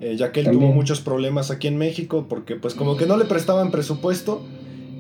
[0.02, 3.18] eh, ya que él tuvo muchos problemas aquí en México, porque pues como que no
[3.18, 4.44] le prestaban presupuesto,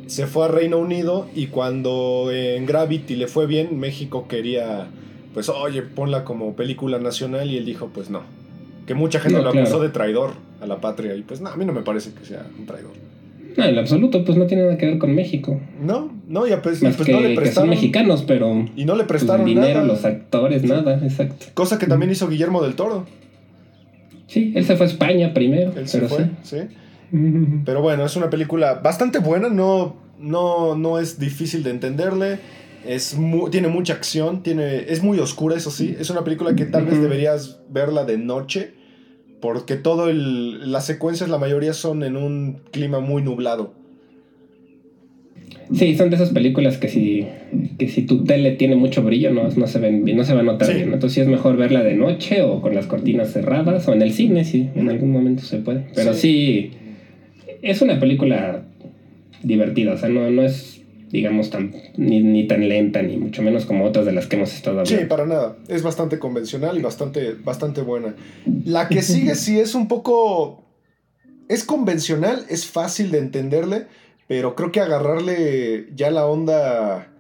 [0.07, 4.87] se fue a Reino Unido y cuando en Gravity le fue bien, México quería,
[5.33, 8.21] pues oye, ponla como película nacional y él dijo, pues no,
[8.87, 10.31] que mucha gente lo acusó de traidor
[10.61, 11.13] a la patria.
[11.13, 12.93] Y pues no, a mí no me parece que sea un traidor.
[13.57, 15.59] No, en absoluto, pues no tiene nada que ver con México.
[15.81, 17.43] No, no, ya pues, pues no le prestaron.
[17.43, 18.65] Que son mexicanos, pero.
[18.75, 21.47] Y no le prestaron pues, dinero, los actores, nada, exacto.
[21.53, 23.05] Cosa que también hizo Guillermo del Toro.
[24.27, 25.73] Sí, él se fue a España primero.
[25.75, 26.57] Él se fue, sí.
[27.65, 32.39] Pero bueno, es una película bastante buena, no, no, no es difícil de entenderle.
[32.85, 33.17] Es
[33.51, 35.95] tiene mucha acción, tiene, es muy oscura, eso sí.
[35.99, 38.76] Es una película que tal vez deberías verla de noche
[39.39, 43.73] porque todo el, las secuencias, la mayoría son en un clima muy nublado.
[45.73, 47.27] Sí, son de esas películas que si,
[47.77, 50.43] que si tu tele tiene mucho brillo no, no, se, ven, no se va a
[50.43, 50.93] notar bien.
[50.93, 54.13] Entonces sí es mejor verla de noche o con las cortinas cerradas o en el
[54.13, 55.85] cine, si en algún momento se puede.
[55.93, 56.71] Pero sí,
[57.61, 58.63] es una película
[59.43, 60.76] divertida, o sea, no, no es
[61.09, 64.79] digamos, tan, ni, tan lenta, ni mucho menos como otras de las que hemos estado
[64.79, 64.99] hablando.
[64.99, 65.57] Sí, para nada.
[65.67, 68.15] Es bastante convencional y bastante, bastante buena.
[68.65, 70.63] La que sigue sí es un poco...
[71.47, 73.87] Es convencional, es fácil de entenderle,
[74.27, 77.13] pero creo que agarrarle ya la onda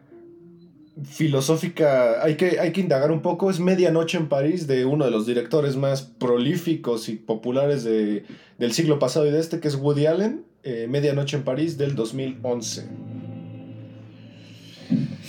[1.05, 3.49] filosófica hay que, hay que indagar un poco.
[3.49, 8.25] Es Medianoche en París de uno de los directores más prolíficos y populares de,
[8.57, 10.43] del siglo pasado y de este, que es Woody Allen.
[10.63, 12.85] Eh, Medianoche en París del 2011.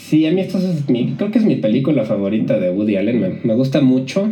[0.09, 3.41] Sí, a mí esto es mi, creo que es mi película favorita de Woody Allen.
[3.43, 4.27] Me, gusta mucho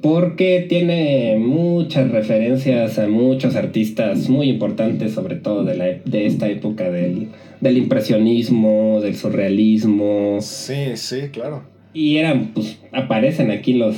[0.00, 6.48] porque tiene muchas referencias a muchos artistas muy importantes, sobre todo de, la, de esta
[6.48, 7.26] época del,
[7.60, 10.38] del impresionismo, del surrealismo.
[10.40, 11.64] Sí, sí, claro.
[11.92, 13.96] Y eran, pues, aparecen aquí los,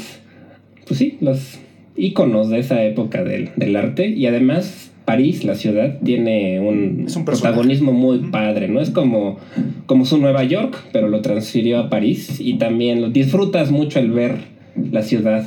[0.86, 1.58] pues sí, los
[1.94, 7.92] íconos de esa época del, del arte y además París, la ciudad, tiene un, protagonismo
[7.92, 8.80] muy padre, ¿no?
[8.80, 9.38] Es como,
[9.86, 14.10] como su Nueva York, pero lo transfirió a París y también lo disfrutas mucho el
[14.12, 14.52] ver
[14.90, 15.44] la ciudad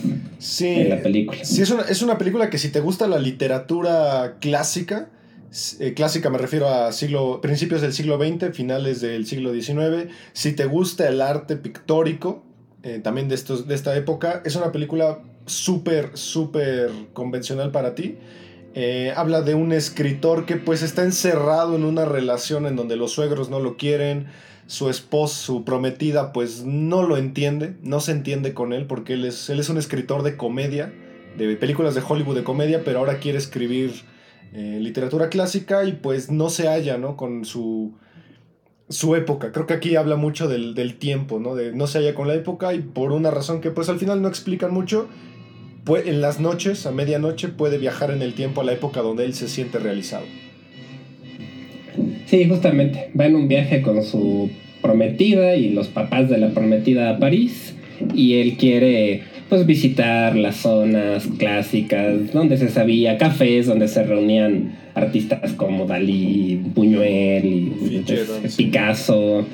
[0.59, 1.43] en la película.
[1.43, 5.09] Sí, es una, es una película que si te gusta la literatura clásica,
[5.79, 10.51] eh, clásica me refiero a siglo, principios del siglo XX, finales del siglo XIX, si
[10.51, 12.43] te gusta el arte pictórico,
[12.83, 18.15] eh, también de, estos, de esta época, es una película súper, súper convencional para ti
[18.77, 23.13] eh, habla de un escritor que pues está encerrado en una relación en donde los
[23.13, 24.27] suegros no lo quieren,
[24.67, 29.23] su esposa, su prometida pues no lo entiende, no se entiende con él porque él
[29.23, 30.93] es, él es un escritor de comedia,
[31.37, 33.93] de películas de Hollywood de comedia, pero ahora quiere escribir
[34.51, 37.15] eh, literatura clásica y pues no se halla, ¿no?
[37.15, 37.93] Con su,
[38.89, 39.53] su época.
[39.53, 41.55] Creo que aquí habla mucho del, del tiempo, ¿no?
[41.55, 44.21] De no se halla con la época y por una razón que pues al final
[44.21, 45.07] no explican mucho
[45.87, 49.33] en las noches, a medianoche, puede viajar en el tiempo a la época donde él
[49.33, 50.25] se siente realizado.
[52.25, 53.11] Sí, justamente.
[53.19, 54.49] Va en un viaje con su
[54.81, 57.73] prometida y los papás de la prometida a París
[58.13, 64.77] y él quiere pues visitar las zonas clásicas donde se sabía cafés donde se reunían
[64.95, 69.45] artistas como Dalí, Buñuel y pues, Picasso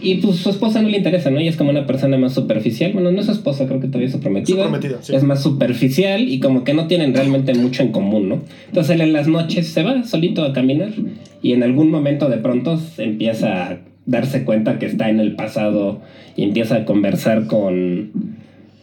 [0.00, 1.38] y pues su esposa no le interesa, ¿no?
[1.38, 2.92] Ella es como una persona más superficial.
[2.92, 4.70] Bueno, no es su esposa, creo que todavía es su prometida.
[5.08, 8.42] Es más superficial y como que no tienen realmente mucho en común, ¿no?
[8.68, 10.90] Entonces él en las noches se va solito a caminar
[11.42, 16.00] y en algún momento de pronto empieza a darse cuenta que está en el pasado
[16.36, 18.10] y empieza a conversar con,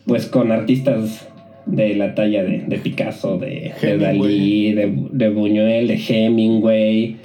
[0.05, 1.27] pues, con artistas
[1.67, 7.17] de la talla de, Picasso, de, de Dalí, de, de Buñuel, de Hemingway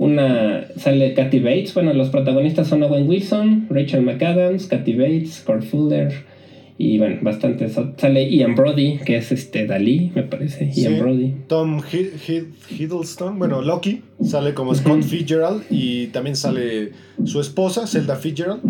[0.00, 1.74] una sale Kathy Bates.
[1.74, 6.12] Bueno, los protagonistas son Owen Wilson, Rachel McAdams, Kathy Bates, Kurt Fuller
[6.78, 7.68] y bueno, bastante.
[7.68, 10.70] Sale Ian Brody, que es este Dalí, me parece.
[10.74, 11.34] Ian Brody.
[11.46, 11.82] Tom
[12.70, 16.92] Hiddleston, bueno, Loki, sale como Scott Fitzgerald y también sale
[17.24, 18.62] su esposa, Zelda Fitzgerald.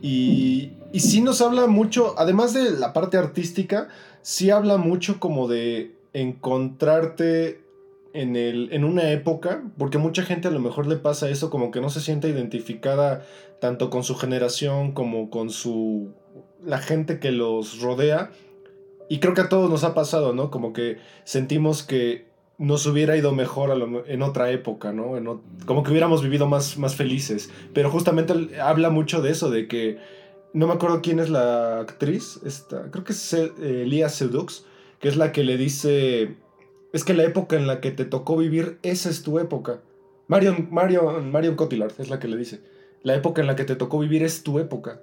[0.00, 3.88] Y y sí nos habla mucho, además de la parte artística,
[4.22, 7.60] sí habla mucho como de encontrarte
[8.20, 11.70] en, el, en una época, porque mucha gente a lo mejor le pasa eso, como
[11.70, 13.24] que no se siente identificada
[13.60, 16.12] tanto con su generación como con su
[16.64, 18.30] la gente que los rodea.
[19.08, 20.50] Y creo que a todos nos ha pasado, ¿no?
[20.50, 22.26] Como que sentimos que
[22.58, 25.42] nos hubiera ido mejor en otra época, ¿no?
[25.66, 27.50] como que hubiéramos vivido más, más felices.
[27.74, 29.98] Pero justamente habla mucho de eso, de que
[30.54, 34.64] no me acuerdo quién es la actriz, esta, creo que es eh, Lia Sedux,
[35.00, 36.36] que es la que le dice,
[36.92, 39.80] es que la época en la que te tocó vivir, esa es tu época.
[40.28, 42.60] Marion, Marion, Marion Cotillard es la que le dice,
[43.02, 45.00] la época en la que te tocó vivir es tu época.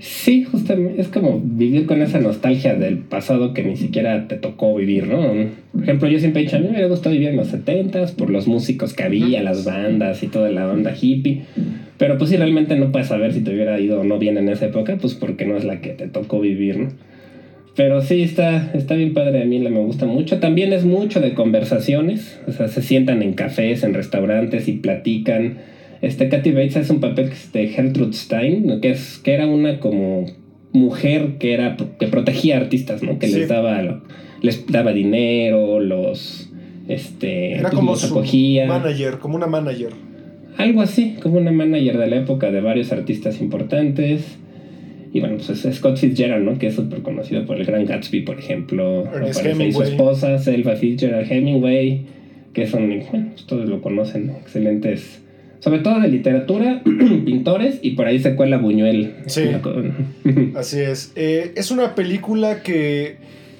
[0.00, 4.74] Sí, justamente es como vivir con esa nostalgia del pasado que ni siquiera te tocó
[4.74, 5.50] vivir, ¿no?
[5.72, 8.14] Por ejemplo, yo siempre he dicho, a mí me hubiera gustado vivir en los 70s
[8.14, 11.44] por los músicos que había, las bandas y toda la banda hippie.
[11.96, 14.48] Pero pues si realmente no puedes saber si te hubiera ido o no bien en
[14.48, 16.88] esa época, pues porque no es la que te tocó vivir, ¿no?
[17.78, 20.40] Pero sí, está, está bien padre, a mí me gusta mucho.
[20.40, 25.58] También es mucho de conversaciones, o sea, se sientan en cafés, en restaurantes y platican.
[26.02, 30.26] Este Kathy Bates es un papel de Gertrude Stein, que, es, que era una como
[30.72, 33.20] mujer que, era, que protegía artistas, ¿no?
[33.20, 34.02] Que les, daba,
[34.42, 36.50] les daba dinero, los...
[36.88, 38.12] Este, era pues, como su
[38.66, 39.92] manager, como una manager
[40.56, 44.38] algo así, como una manager de la época de varios artistas importantes.
[45.12, 46.58] Y bueno, pues es Scott Fitzgerald, ¿no?
[46.58, 49.08] Que es súper conocido por el Gran Gatsby, por ejemplo.
[49.28, 52.02] Y su esposa, Selva Fitzgerald Hemingway,
[52.52, 54.32] que son, bueno, pues todos lo conocen, ¿no?
[54.34, 55.20] Excelentes.
[55.60, 56.82] Sobre todo de literatura,
[57.24, 59.14] pintores, y por ahí se cuela Buñuel.
[59.26, 59.42] Sí.
[60.54, 61.12] así es.
[61.16, 63.16] Eh, es una película que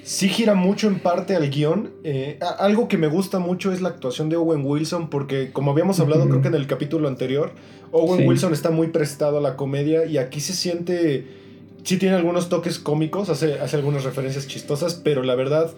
[0.09, 1.91] sí gira mucho en parte al guion.
[2.03, 5.99] Eh, algo que me gusta mucho es la actuación de Owen Wilson, porque como habíamos
[5.99, 7.51] hablado creo que en el capítulo anterior,
[7.91, 11.27] Owen Wilson está muy prestado a la comedia y aquí se siente,
[11.83, 15.71] sí tiene algunos toques cómicos, hace, hace algunas referencias chistosas, pero la verdad,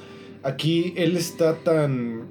[0.43, 2.29] aquí él está tan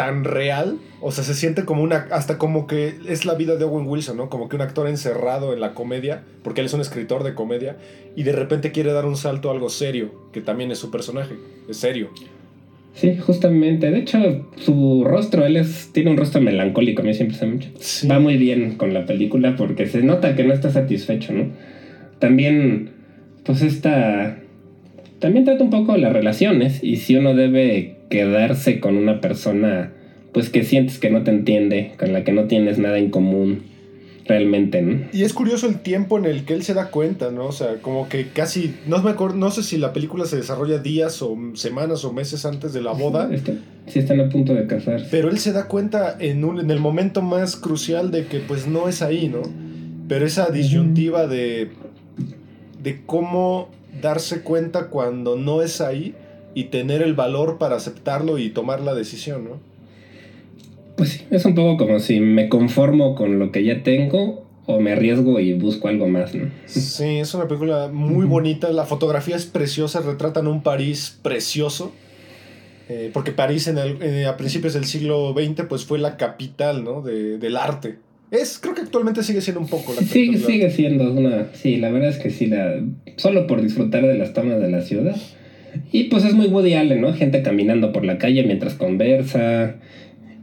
[0.00, 3.64] tan real, o sea, se siente como una, hasta como que es la vida de
[3.64, 4.30] Owen Wilson, ¿no?
[4.30, 7.76] Como que un actor encerrado en la comedia, porque él es un escritor de comedia,
[8.16, 11.34] y de repente quiere dar un salto a algo serio, que también es su personaje,
[11.68, 12.08] es serio.
[12.94, 13.90] Sí, justamente.
[13.90, 17.46] De hecho, su rostro, él es, tiene un rostro melancólico, a mí siempre se
[18.06, 21.50] me Va muy bien con la película porque se nota que no está satisfecho, ¿no?
[22.20, 22.92] También,
[23.44, 24.38] pues esta...
[25.18, 29.92] También trata un poco las relaciones y si uno debe quedarse con una persona
[30.32, 33.62] pues que sientes que no te entiende, con la que no tienes nada en común
[34.26, 35.08] realmente, ¿no?
[35.12, 37.46] Y es curioso el tiempo en el que él se da cuenta, ¿no?
[37.46, 40.78] O sea, como que casi, no me acuerdo, no sé si la película se desarrolla
[40.78, 43.28] días o semanas o meses antes de la boda.
[43.86, 45.08] Sí, están a punto de casarse.
[45.10, 48.68] Pero él se da cuenta en, un, en el momento más crucial de que pues
[48.68, 49.42] no es ahí, ¿no?
[50.06, 51.70] Pero esa disyuntiva de,
[52.80, 53.68] de cómo
[54.00, 56.14] darse cuenta cuando no es ahí
[56.54, 59.70] y tener el valor para aceptarlo y tomar la decisión, ¿no?
[60.96, 64.80] Pues sí, es un poco como si me conformo con lo que ya tengo o
[64.80, 66.50] me arriesgo y busco algo más, ¿no?
[66.66, 71.92] Sí, es una película muy bonita, la fotografía es preciosa, retratan un París precioso.
[72.88, 77.02] Eh, porque París en el, a principios del siglo XX pues fue la capital ¿no?
[77.02, 77.98] de, del arte.
[78.32, 81.48] Es, creo que actualmente sigue siendo un poco la Sí, sigue siendo una.
[81.52, 82.80] Sí, la verdad es que sí, la,
[83.16, 85.16] solo por disfrutar de las tomas de la ciudad
[85.92, 87.12] y pues es muy Woody Allen, ¿no?
[87.12, 89.76] Gente caminando por la calle mientras conversa.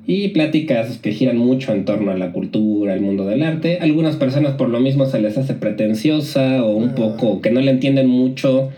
[0.05, 3.79] Y pláticas que giran mucho en torno a la cultura, el mundo del arte.
[3.81, 6.95] Algunas personas por lo mismo se les hace pretenciosa o un ah.
[6.95, 8.69] poco que no le entienden mucho.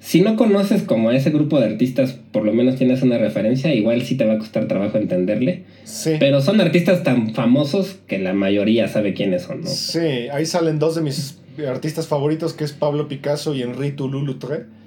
[0.00, 3.74] Si no conoces como a ese grupo de artistas, por lo menos tienes una referencia,
[3.74, 5.64] igual sí te va a costar trabajo entenderle.
[5.84, 6.12] Sí.
[6.18, 9.66] Pero son artistas tan famosos que la mayoría sabe quiénes son, ¿no?
[9.66, 14.79] Sí, ahí salen dos de mis artistas favoritos, que es Pablo Picasso y Henri Toulouse-Lautrec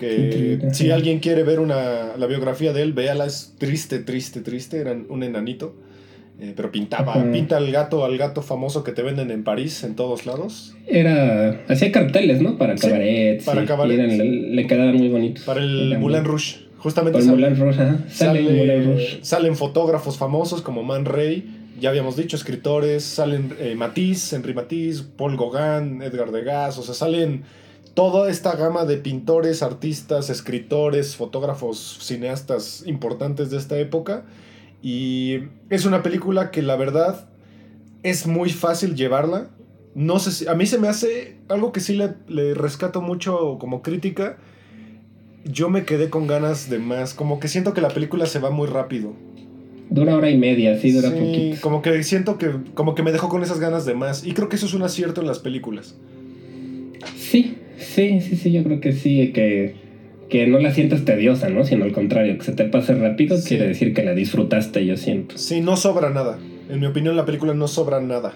[0.00, 4.78] que si alguien quiere ver una, la biografía de él, véala, es triste, triste, triste,
[4.78, 5.76] era un enanito.
[6.42, 9.94] Eh, pero pintaba, pinta al gato, al gato famoso que te venden en París, en
[9.94, 10.74] todos lados.
[10.86, 12.56] Era, hacía carteles, ¿no?
[12.56, 13.44] Para cabaret.
[13.44, 13.98] para cabaret.
[13.98, 15.44] le, quedaban muy bonitos.
[15.44, 16.60] Para el Moulin Rouge.
[16.78, 21.44] Justamente Para Moulin Rouge, sale, salen fotógrafos famosos como Man Ray,
[21.78, 26.94] ya habíamos dicho, escritores, salen eh, Matisse, Henri Matisse, Paul Gauguin, Edgar Degas, o sea,
[26.94, 27.42] salen
[27.94, 34.24] toda esta gama de pintores, artistas, escritores, fotógrafos, cineastas importantes de esta época.
[34.82, 37.28] Y es una película que la verdad
[38.02, 39.48] es muy fácil llevarla.
[39.94, 43.58] No sé si, a mí se me hace algo que sí le, le rescato mucho
[43.58, 44.38] como crítica.
[45.44, 48.50] Yo me quedé con ganas de más, como que siento que la película se va
[48.50, 49.14] muy rápido.
[49.88, 53.28] Dura hora y media, sí, dura sí, Como que siento que como que me dejó
[53.28, 55.96] con esas ganas de más y creo que eso es un acierto en las películas
[57.16, 59.74] Sí, sí, sí, yo creo que sí, que,
[60.28, 61.64] que no la sientes tediosa, ¿no?
[61.64, 63.48] Sino al contrario, que se te pase rápido Sí.
[63.50, 65.38] quiere decir que la disfrutaste, yo siento.
[65.38, 66.38] Sí, no sobra nada.
[66.68, 68.32] En mi opinión, la película no sobra nada.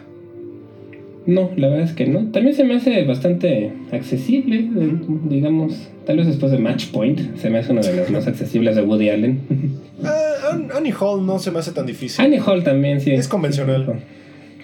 [1.26, 2.30] No, la verdad es que no.
[2.32, 4.92] También se me hace bastante accesible, eh,
[5.30, 5.88] digamos.
[6.04, 8.82] Tal vez después de Match Point, se me hace una de las más accesibles de
[8.82, 9.40] Woody Allen.
[10.50, 12.22] An- Annie Hall no se me hace tan difícil.
[12.22, 13.10] Annie Hall también, sí.
[13.12, 13.86] Es convencional.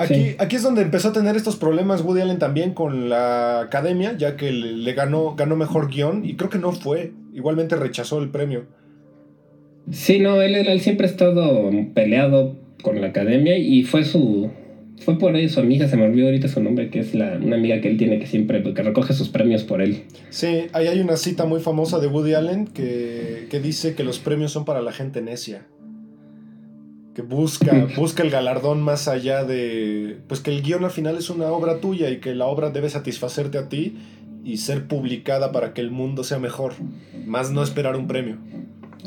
[0.00, 0.36] Aquí, Sí.
[0.38, 4.36] aquí es donde empezó a tener estos problemas Woody Allen también con la academia, ya
[4.36, 7.12] que le, le ganó, ganó mejor guion y creo que no fue.
[7.34, 8.64] Igualmente rechazó el premio.
[9.90, 14.50] Sí, no, él, él siempre ha estado peleado con la academia y fue su.
[15.04, 17.56] Fue por ahí su amiga, se me olvidó ahorita su nombre, que es la, una
[17.56, 20.02] amiga que él tiene que siempre, que recoge sus premios por él.
[20.28, 24.18] Sí, ahí hay una cita muy famosa de Woody Allen que, que dice que los
[24.18, 25.66] premios son para la gente necia.
[27.14, 30.18] Que busca, busca el galardón más allá de.
[30.28, 32.88] Pues que el guion al final es una obra tuya y que la obra debe
[32.88, 33.96] satisfacerte a ti
[34.44, 36.74] y ser publicada para que el mundo sea mejor.
[37.26, 38.36] Más no esperar un premio.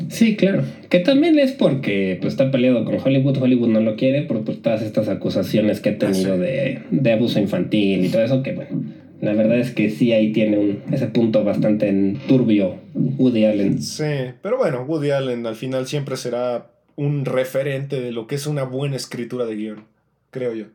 [0.10, 0.64] Sí, claro.
[0.90, 3.38] Que también es porque pues, está peleado con Hollywood.
[3.42, 6.42] Hollywood no lo quiere por, por todas estas acusaciones que ha tenido Ah, sí.
[6.42, 8.44] de, de abuso infantil y todo eso.
[8.44, 8.84] Que bueno,
[9.22, 13.82] la verdad es que sí ahí tiene un, ese punto bastante en turbio Woody Allen.
[13.82, 14.04] Sí,
[14.42, 18.64] pero bueno, Woody Allen al final siempre será un referente de lo que es una
[18.64, 19.86] buena escritura de guion,
[20.32, 20.66] creo yo.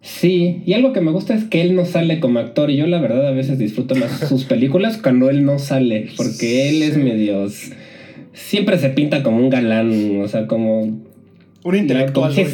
[0.00, 2.86] Sí, y algo que me gusta es que él no sale como actor y yo
[2.86, 6.96] la verdad a veces disfruto más sus películas cuando él no sale, porque él es
[6.96, 7.48] medio...
[8.34, 11.00] Siempre se pinta como un galán, o sea, como,
[11.62, 12.44] Un intelectual, sí,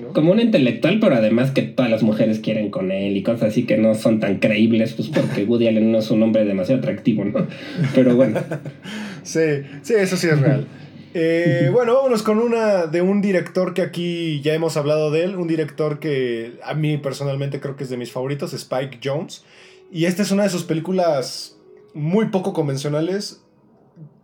[0.00, 0.12] ¿no?
[0.12, 3.62] como un intelectual, pero además que todas las mujeres quieren con él y cosas así
[3.62, 7.24] que no son tan creíbles, pues porque Woody Allen no es un hombre demasiado atractivo,
[7.24, 7.46] ¿no?
[7.94, 8.40] Pero bueno,
[9.22, 9.40] Sí,
[9.82, 10.66] sí, eso sí es real.
[11.12, 15.36] Eh, bueno, vámonos con una de un director que aquí ya hemos hablado de él,
[15.36, 19.44] un director que a mí personalmente creo que es de mis favoritos, Spike Jones.
[19.90, 21.58] Y esta es una de sus películas
[21.94, 23.42] muy poco convencionales,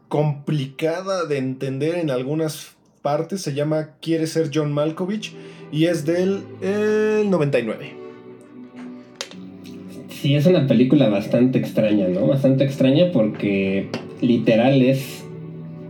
[0.08, 5.34] complicada de entender en algunas partes, se llama Quiere ser John Malkovich
[5.72, 7.96] y es del el 99.
[10.08, 12.26] sí es una película bastante extraña, ¿no?
[12.26, 15.25] Bastante extraña porque literal es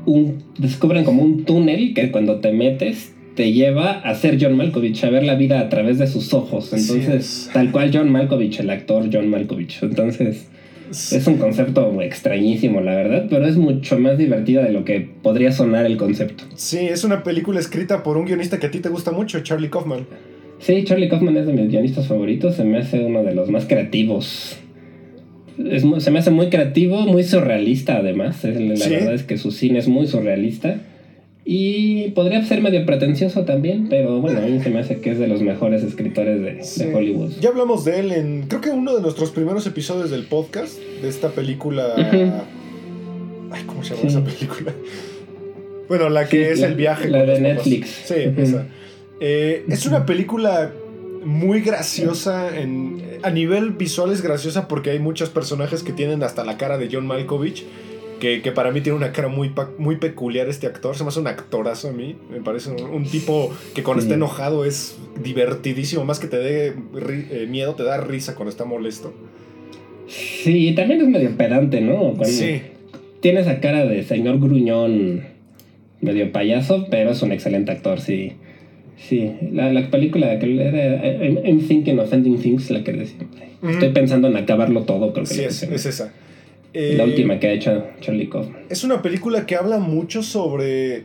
[0.06, 0.42] un...
[0.58, 5.10] descubren como un túnel que cuando te metes te lleva a ser John Malkovich, a
[5.10, 6.72] ver la vida a través de sus ojos.
[6.72, 7.50] Entonces, es.
[7.52, 9.82] tal cual John Malkovich, el actor John Malkovich.
[9.82, 10.48] Entonces,
[10.90, 15.52] es un concepto extrañísimo, la verdad, pero es mucho más divertida de lo que podría
[15.52, 16.44] sonar el concepto.
[16.54, 19.68] Sí, es una película escrita por un guionista que a ti te gusta mucho, Charlie
[19.68, 20.06] Kaufman.
[20.58, 23.66] Sí, Charlie Kaufman es de mis guionistas favoritos, se me hace uno de los más
[23.66, 24.56] creativos.
[25.58, 28.42] Es se me hace muy creativo, muy surrealista además.
[28.44, 28.90] La Sí.
[28.90, 30.76] verdad es que su cine es muy surrealista.
[31.48, 35.18] Y podría ser medio pretencioso también, pero bueno, a mí se me hace que es
[35.20, 36.94] de los mejores escritores de, de.
[36.94, 37.30] Hollywood.
[37.40, 41.08] Ya hablamos de él en, creo que uno de nuestros primeros episodios del podcast, de
[41.08, 41.84] esta película...
[43.52, 44.06] Ay, ¿cómo se llama Sí.
[44.08, 44.72] esa película?
[45.88, 47.08] Bueno, la que Sí, es la- el viaje.
[47.08, 47.42] la con de papás.
[47.54, 47.88] Netflix.
[48.06, 48.66] Sí, esa.
[49.20, 50.72] Eh, es una película
[51.26, 56.44] muy graciosa, en, a nivel visual es graciosa porque hay muchos personajes que tienen hasta
[56.44, 57.64] la cara de John Malkovich.
[58.20, 60.96] Que, que para mí tiene una cara muy, muy peculiar este actor.
[60.96, 62.16] Se me hace un actorazo a mí.
[62.30, 64.06] Me parece un, un tipo que cuando Sí.
[64.06, 66.02] está enojado es divertidísimo.
[66.06, 66.68] Más que te dé
[66.98, 69.12] eh, miedo, te da risa cuando está molesto.
[70.08, 71.98] Sí, también es medio pedante, ¿no?
[72.14, 72.62] Cuando Sí.
[73.20, 75.24] Tiene esa cara de señor gruñón,
[76.00, 78.34] medio payaso, pero es un excelente actor, sí.
[78.96, 83.26] Sí, la, la película que era I'm, I'm Thinking of Ending Things, la que decía.
[83.68, 86.12] Estoy pensando en acabarlo todo, creo que Sí, es, es esa.
[86.74, 88.64] La Eh, última que ha hecho Charlie Kaufman.
[88.68, 91.04] Es una película que habla mucho sobre.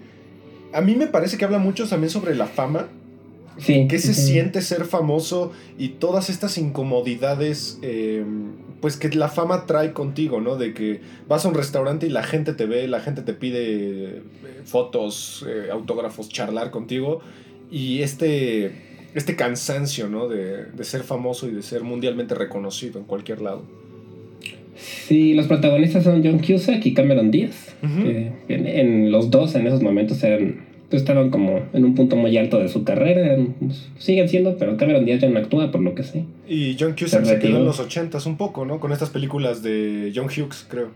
[0.74, 2.88] A mí me parece que habla mucho también sobre la fama.
[3.58, 3.86] Sí.
[3.90, 8.24] ¿Qué se siente ser famoso y todas estas incomodidades, eh,
[8.80, 10.56] pues que la fama trae contigo, ¿no?
[10.56, 13.60] De que vas a un restaurante y la gente te ve, la gente te pide
[13.64, 14.22] eh,
[14.64, 17.22] fotos, eh, autógrafos, charlar contigo
[17.72, 18.72] y este,
[19.16, 20.28] este cansancio, ¿no?
[20.28, 23.64] De, de ser famoso y de ser mundialmente reconocido en cualquier lado.
[24.76, 27.76] Sí, los protagonistas son John Cusack y Cameron Díaz.
[27.82, 32.16] Que en, en los dos en esos momentos eran pues, estaban como en un punto
[32.16, 33.26] muy alto de su carrera.
[33.28, 36.26] eran- pues, siguen siendo, pero Cameron Díaz ya no actúa, por lo que sé.
[36.48, 38.80] Y John Cusack Se se quedó en los ochentas un poco, ¿no?
[38.80, 40.90] Con estas películas de John Hughes, creo.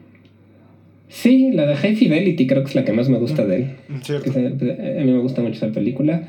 [1.07, 3.75] Sí, la de High Fidelity creo que es la que más me gusta de él.
[3.89, 4.33] Mm, Cierto.
[4.33, 6.27] se- a mí me gusta mucho esa película.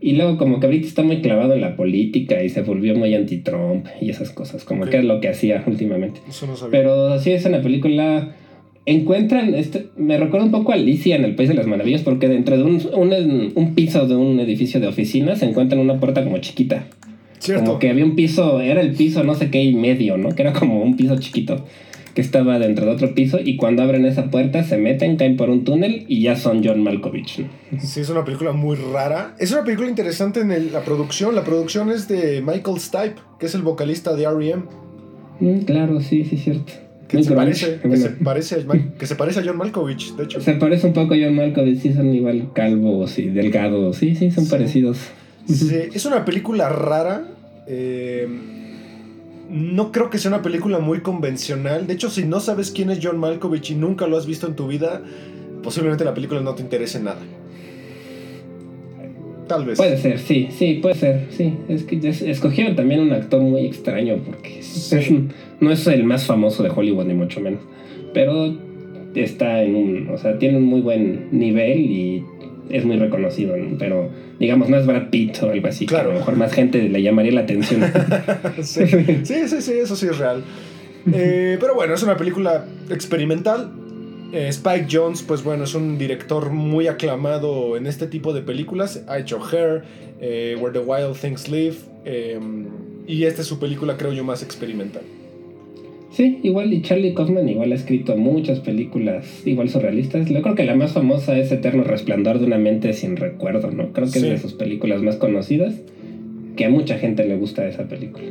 [0.00, 3.14] Y luego como que ahorita está muy clavado en la política y se volvió muy
[3.14, 6.20] anti-Trump y esas cosas, como que es lo que hacía últimamente.
[6.28, 6.78] Eso no sabía.
[6.78, 8.34] Pero sí es una película...
[8.88, 12.28] Encuentran, este, me recuerda un poco a Alicia en el País de las Maravillas porque
[12.28, 16.22] dentro de un, un, un piso de un edificio de oficinas se encuentran una puerta
[16.22, 16.86] como chiquita.
[17.40, 17.64] Cierto.
[17.64, 20.28] Como que había un piso, era el piso no sé qué y medio, ¿no?
[20.28, 21.64] Que era como un piso chiquito
[22.16, 25.50] que estaba dentro de otro piso y cuando abren esa puerta se meten, caen por
[25.50, 27.44] un túnel y ya son John Malkovich.
[27.78, 29.34] Sí, es una película muy rara.
[29.38, 31.34] Es una película interesante en el- la producción.
[31.34, 34.62] La producción es de Michael Stipe, que es el vocalista de R.E.M.
[35.40, 36.72] Mm, claro, sí, sí, cierto.
[37.06, 40.40] Que, se parece, que, se parece a, que se parece a John Malkovich, de hecho.
[40.40, 44.30] Se parece un poco a John Malkovich, sí, son igual calvos y delgados, sí, sí,
[44.32, 44.50] son Sí.
[44.50, 44.98] parecidos.
[45.46, 47.28] Sí, es una película rara.
[47.68, 48.26] eh,
[49.50, 51.86] no creo que sea una película muy convencional.
[51.86, 54.54] De hecho, si no sabes quién es John Malkovich y nunca lo has visto en
[54.56, 55.02] tu vida,
[55.62, 57.20] posiblemente la película no te interese nada.
[59.48, 59.76] Tal vez.
[59.78, 61.54] Puede ser, sí, sí, puede ser, sí.
[61.68, 65.28] Es que es- escogieron también un actor muy extraño porque Sí.
[65.60, 67.60] no es el más famoso de Hollywood, ni mucho menos.
[68.12, 68.56] Pero
[69.14, 72.24] está en un, o sea, tiene un muy buen nivel y
[72.70, 73.78] es muy reconocido, ¿no?
[73.78, 76.04] Pero digamos, no es Brad Pitt o algo así, Claro.
[76.04, 77.82] que a lo mejor más gente le llamaría la atención.
[78.62, 78.86] sí,
[79.24, 80.42] sí, sí, sí, eso sí es real.
[81.12, 83.72] Eh, pero bueno, es una película experimental.
[84.32, 89.02] Eh, Spike Jones, pues bueno, es un director muy aclamado en este tipo de películas.
[89.06, 89.84] Ha hecho Hair,
[90.20, 91.76] eh, Where the Wild Things Live.
[93.06, 95.02] y esta es su película, creo yo, más experimental.
[96.16, 100.26] Sí, igual y Charlie Kaufman igual ha escrito muchas películas igual surrealistas.
[100.30, 103.92] Yo creo que la más famosa es Eterno Resplandor de una mente sin recuerdo, ¿no?
[103.92, 104.26] Creo que Sí.
[104.26, 105.74] es de sus películas más conocidas,
[106.56, 108.24] que a mucha gente le gusta esa película.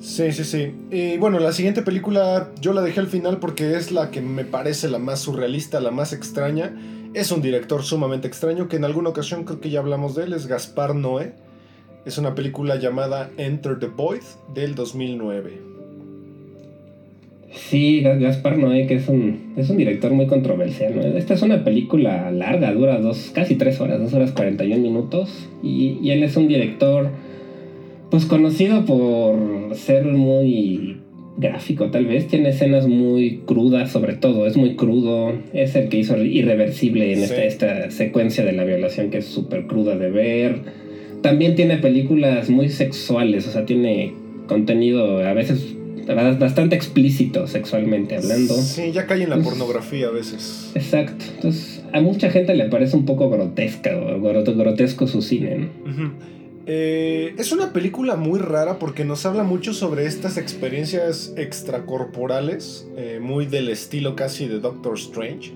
[0.00, 0.72] Sí, sí, sí.
[0.90, 4.44] Y bueno, la siguiente película yo la dejé al final porque es la que me
[4.44, 6.74] parece la más surrealista, la más extraña.
[7.14, 10.32] Es un director sumamente extraño que en alguna ocasión creo que ya hablamos de él,
[10.32, 11.34] es Gaspar Noé.
[12.04, 14.22] Es una película llamada Enter the Void
[14.52, 15.77] del 2009.
[17.50, 20.94] Sí, Ga- Gaspar Noé, que es un, es un director muy controversial.
[20.96, 21.02] ¿no?
[21.02, 25.48] Esta es una película larga, dura dos, casi tres horas, dos horas 41 minutos.
[25.62, 27.08] Y, y él es un director,
[28.10, 30.98] pues conocido por ser muy
[31.38, 32.26] gráfico, tal vez.
[32.28, 34.46] Tiene escenas muy crudas, sobre todo.
[34.46, 35.32] Es muy crudo.
[35.54, 37.34] Es el que hizo Irreversible en Sí.
[37.34, 40.56] esta, esta secuencia de la violación, que es súper cruda de ver.
[41.22, 44.12] También tiene películas muy sexuales, o sea, tiene
[44.46, 45.74] contenido a veces
[46.14, 48.54] bastante explícito sexualmente hablando.
[48.54, 50.70] Sí, ya cae en la Pues- pornografía a veces.
[50.74, 51.24] Exacto.
[51.36, 55.56] Entonces, a mucha gente le parece un poco grotesca o gro- grotesco su cine.
[55.84, 56.12] ¿no?
[56.70, 63.18] Eh, es una película muy rara porque nos habla mucho sobre estas experiencias extracorporales, eh,
[63.22, 65.52] muy del estilo casi de Doctor Strange,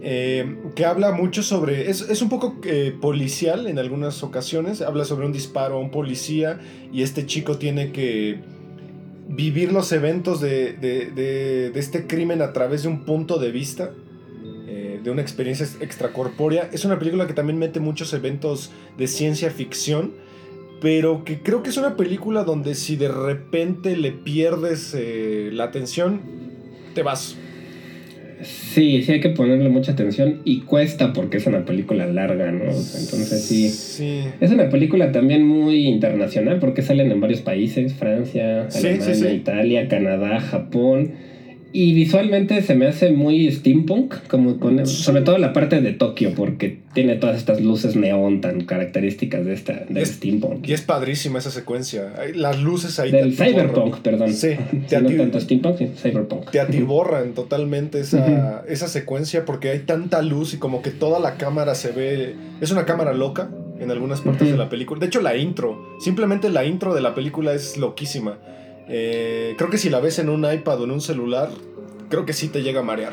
[0.00, 5.04] eh, que habla mucho sobre, es, es un poco eh, policial en algunas ocasiones, habla
[5.04, 6.60] sobre un disparo a un policía
[6.92, 8.38] y este chico tiene que
[9.28, 13.90] vivir los eventos de, de- de- este crimen a través de un punto de vista.
[14.70, 16.68] eh, de una experiencia extracorpórea.
[16.72, 20.12] Es una película que también mete muchos eventos de ciencia ficción,
[20.82, 25.64] pero que creo que es una película donde si de repente le pierdes eh, la
[25.64, 26.20] atención,
[26.94, 27.36] te vas.
[28.42, 32.64] Sí, sí hay que ponerle mucha atención y cuesta porque es una película larga, ¿no?
[32.64, 33.68] Entonces sí.
[33.68, 34.20] Sí.
[34.40, 39.26] Es una película también muy internacional porque salen en varios países, Francia, Alemania, sí, sí.
[39.28, 41.12] Italia, Canadá, Japón.
[41.70, 46.32] Y visualmente se me hace muy steampunk, como con, sobre todo la parte de Tokio,
[46.34, 50.66] porque tiene todas estas luces neón tan características de esta Es- steampunk.
[50.66, 52.12] Y es padrísima esa secuencia.
[52.34, 54.32] Las luces ahí Del cyberpunk, perdón.
[54.32, 56.50] Sí, Sí, te, no tanto steampunk, sino cyberpunk.
[56.50, 61.36] te atiborran totalmente esa, esa secuencia porque hay tanta luz y como que toda la
[61.36, 62.34] cámara se ve...
[62.62, 64.98] Es una cámara loca en algunas partes de la película.
[65.00, 68.38] De hecho, la intro, simplemente la intro de la película es loquísima.
[68.88, 71.50] Eh, creo que si la ves en un iPad o en un celular,
[72.08, 73.12] creo que sí te llega a marear.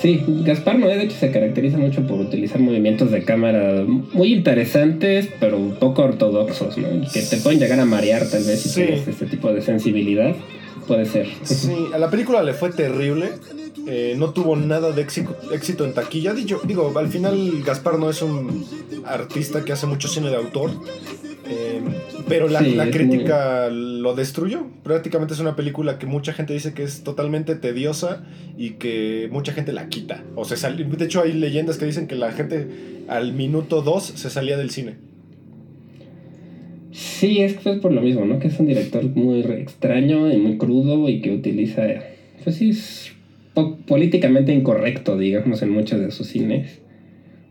[0.00, 3.82] Sí, Gaspar Noé de hecho se caracteriza mucho por utilizar movimientos de cámara
[4.12, 6.88] muy interesantes, pero un poco ortodoxos, ¿no?
[7.12, 8.74] Que te pueden llegar a marear tal vez si Sí.
[8.82, 10.34] tienes este tipo de sensibilidad.
[10.86, 11.26] Puede ser.
[11.42, 13.30] Sí, a la película le fue terrible.
[13.88, 16.34] eh, no tuvo nada de éxito, éxito en taquilla.
[16.34, 18.66] Digo, digo, al final Gaspar no es un
[19.04, 20.72] artista que hace mucho cine de autor.
[21.48, 21.80] Eh,
[22.28, 24.66] pero la, Sí, la crítica lo destruyó.
[24.82, 28.24] Prácticamente es una película que mucha gente dice que es totalmente tediosa
[28.58, 30.24] y que mucha gente la quita.
[30.34, 32.66] O se sal- de hecho, hay leyendas que dicen que la gente
[33.08, 34.94] al minuto 2 se salía del cine.
[36.92, 38.38] Sí, es que es por lo mismo, ¿no?
[38.38, 41.82] Que es un director muy extraño y muy crudo y que utiliza,
[42.42, 43.12] pues sí, es
[43.54, 46.80] po- políticamente incorrecto, digamos, en muchos de sus cines.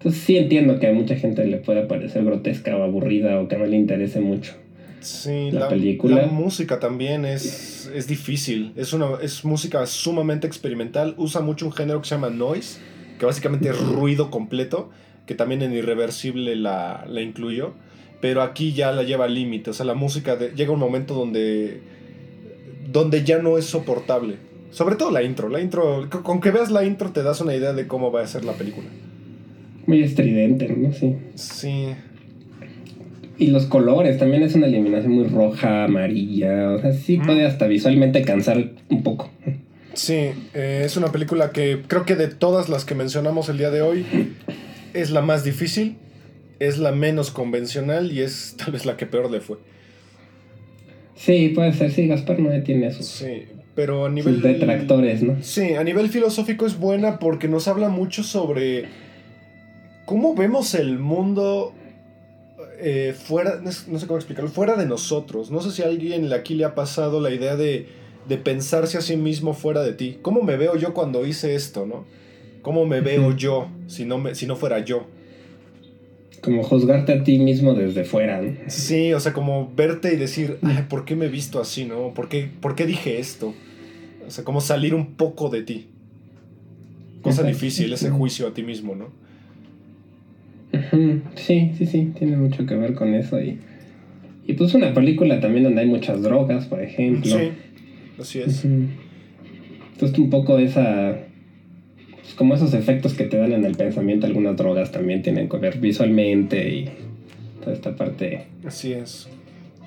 [0.06, 3.58] Entonces sí entiendo que a mucha gente le pueda parecer grotesca o aburrida o que
[3.58, 4.54] no le interese mucho.
[5.00, 6.18] Sí, La la, película.
[6.18, 8.72] la música también es, es difícil.
[8.76, 11.16] Es, una, es música sumamente experimental.
[11.18, 12.80] Usa mucho un género que se llama noise,
[13.18, 14.92] que básicamente es ruido completo,
[15.26, 17.74] que también en Irreversible la, la incluyó.
[18.22, 19.72] pero aquí ya la lleva al límite.
[19.72, 21.82] O sea, la música llega un momento donde,
[22.92, 24.36] donde ya no es soportable.
[24.70, 25.50] Sobre todo la intro.
[25.50, 28.28] La intro, con que veas la intro te das una idea de cómo va a
[28.28, 28.88] ser la película.
[29.88, 30.92] Muy estridente, ¿no?
[30.94, 31.16] Sí.
[31.36, 31.88] Sí.
[33.38, 36.72] Y los colores, también es una iluminación muy roja, amarilla.
[36.72, 39.30] O sea, sí puede hasta visualmente cansar un poco.
[39.94, 43.72] Sí, eh, es una película que creo que de todas las que mencionamos el día
[43.72, 44.06] de hoy
[44.94, 45.96] es la más difícil,
[46.60, 49.58] es la menos convencional y es tal vez la que peor le fue.
[51.16, 53.04] Sí, puede ser, sí, Gaspar no tiene eso.
[53.04, 53.44] Sí,
[53.74, 54.42] pero a nivel...
[54.42, 55.38] detractores, ¿no?
[55.42, 58.86] Sí, a nivel filosófico es buena porque nos habla mucho sobre
[60.06, 61.74] cómo vemos el mundo
[62.80, 65.52] eh, fuera, no sé cómo explicarlo, fuera de nosotros.
[65.52, 67.88] No sé si a alguien aquí le ha pasado la idea de,
[68.28, 70.18] de pensarse a sí mismo fuera de ti.
[70.22, 72.06] ¿Cómo me veo yo cuando hice esto, no?
[72.62, 75.06] ¿Cómo me veo yo si no, me, si no fuera yo?
[76.42, 78.56] Como juzgarte a ti mismo desde fuera, ¿no?
[78.68, 82.14] Sí, o sea, como verte y decir, Ay, ¿por qué me he visto así, no?
[82.14, 83.54] ¿Por qué, ¿Por qué dije esto?
[84.28, 85.88] O sea, como salir un poco de ti.
[87.22, 89.25] Cosa difícil, ese juicio a ti mismo, ¿no?
[91.36, 93.42] Sí, sí, sí, tiene mucho que ver con eso.
[93.42, 93.60] Y,
[94.48, 97.38] y pues una película también donde hay muchas drogas, por ejemplo.
[97.38, 97.52] Sí,
[98.20, 98.66] así es.
[98.66, 101.18] Entonces un poco esa...
[102.22, 105.58] Pues como esos efectos que te dan en el pensamiento, algunas drogas también tienen que
[105.58, 106.90] ver visualmente y
[107.62, 108.46] toda esta parte.
[108.66, 109.30] Así es.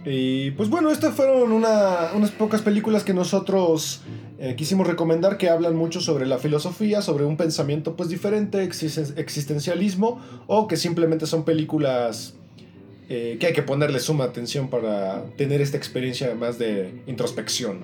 [0.04, 4.02] Y pues bueno, estas fueron unas pocas películas que nosotros
[4.38, 10.20] eh, quisimos recomendar que hablan mucho sobre la filosofía, sobre un pensamiento pues diferente, existencialismo,
[10.46, 12.36] o que simplemente son películas
[13.10, 17.78] eh, que hay que ponerle suma atención para tener esta experiencia más de introspección.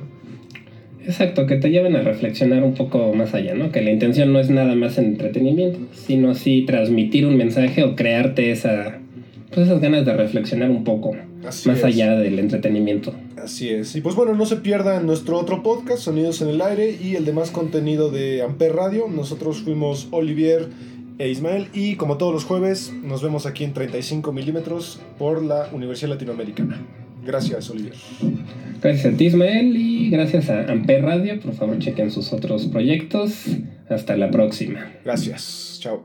[1.07, 3.70] Exacto, que te lleven a reflexionar un poco más allá, ¿no?
[3.70, 8.51] Que la intención no es nada más entretenimiento, sino sí transmitir un mensaje o crearte
[8.51, 9.01] esa,
[9.53, 11.15] pues esas ganas de reflexionar un poco
[11.45, 13.15] más allá del entretenimiento.
[13.43, 13.95] Así es.
[13.95, 17.25] Y pues bueno, no se pierdan nuestro otro podcast, Sonidos en el Aire, y el
[17.25, 19.07] demás contenido de Amper Radio.
[19.09, 20.69] Nosotros fuimos Olivier
[21.19, 25.69] e Ismael, y como todos los jueves, nos vemos aquí en 35 milímetros por la
[25.73, 26.81] Universidad Latinoamericana.
[27.25, 27.95] Gracias, Olivier.
[28.83, 31.41] Gracias a ti, Ismael, y gracias a Amper Radio.
[31.41, 33.47] Por favor, chequen sus otros proyectos.
[33.89, 34.93] Hasta la próxima.
[35.05, 35.79] Gracias.
[35.81, 36.05] Chao.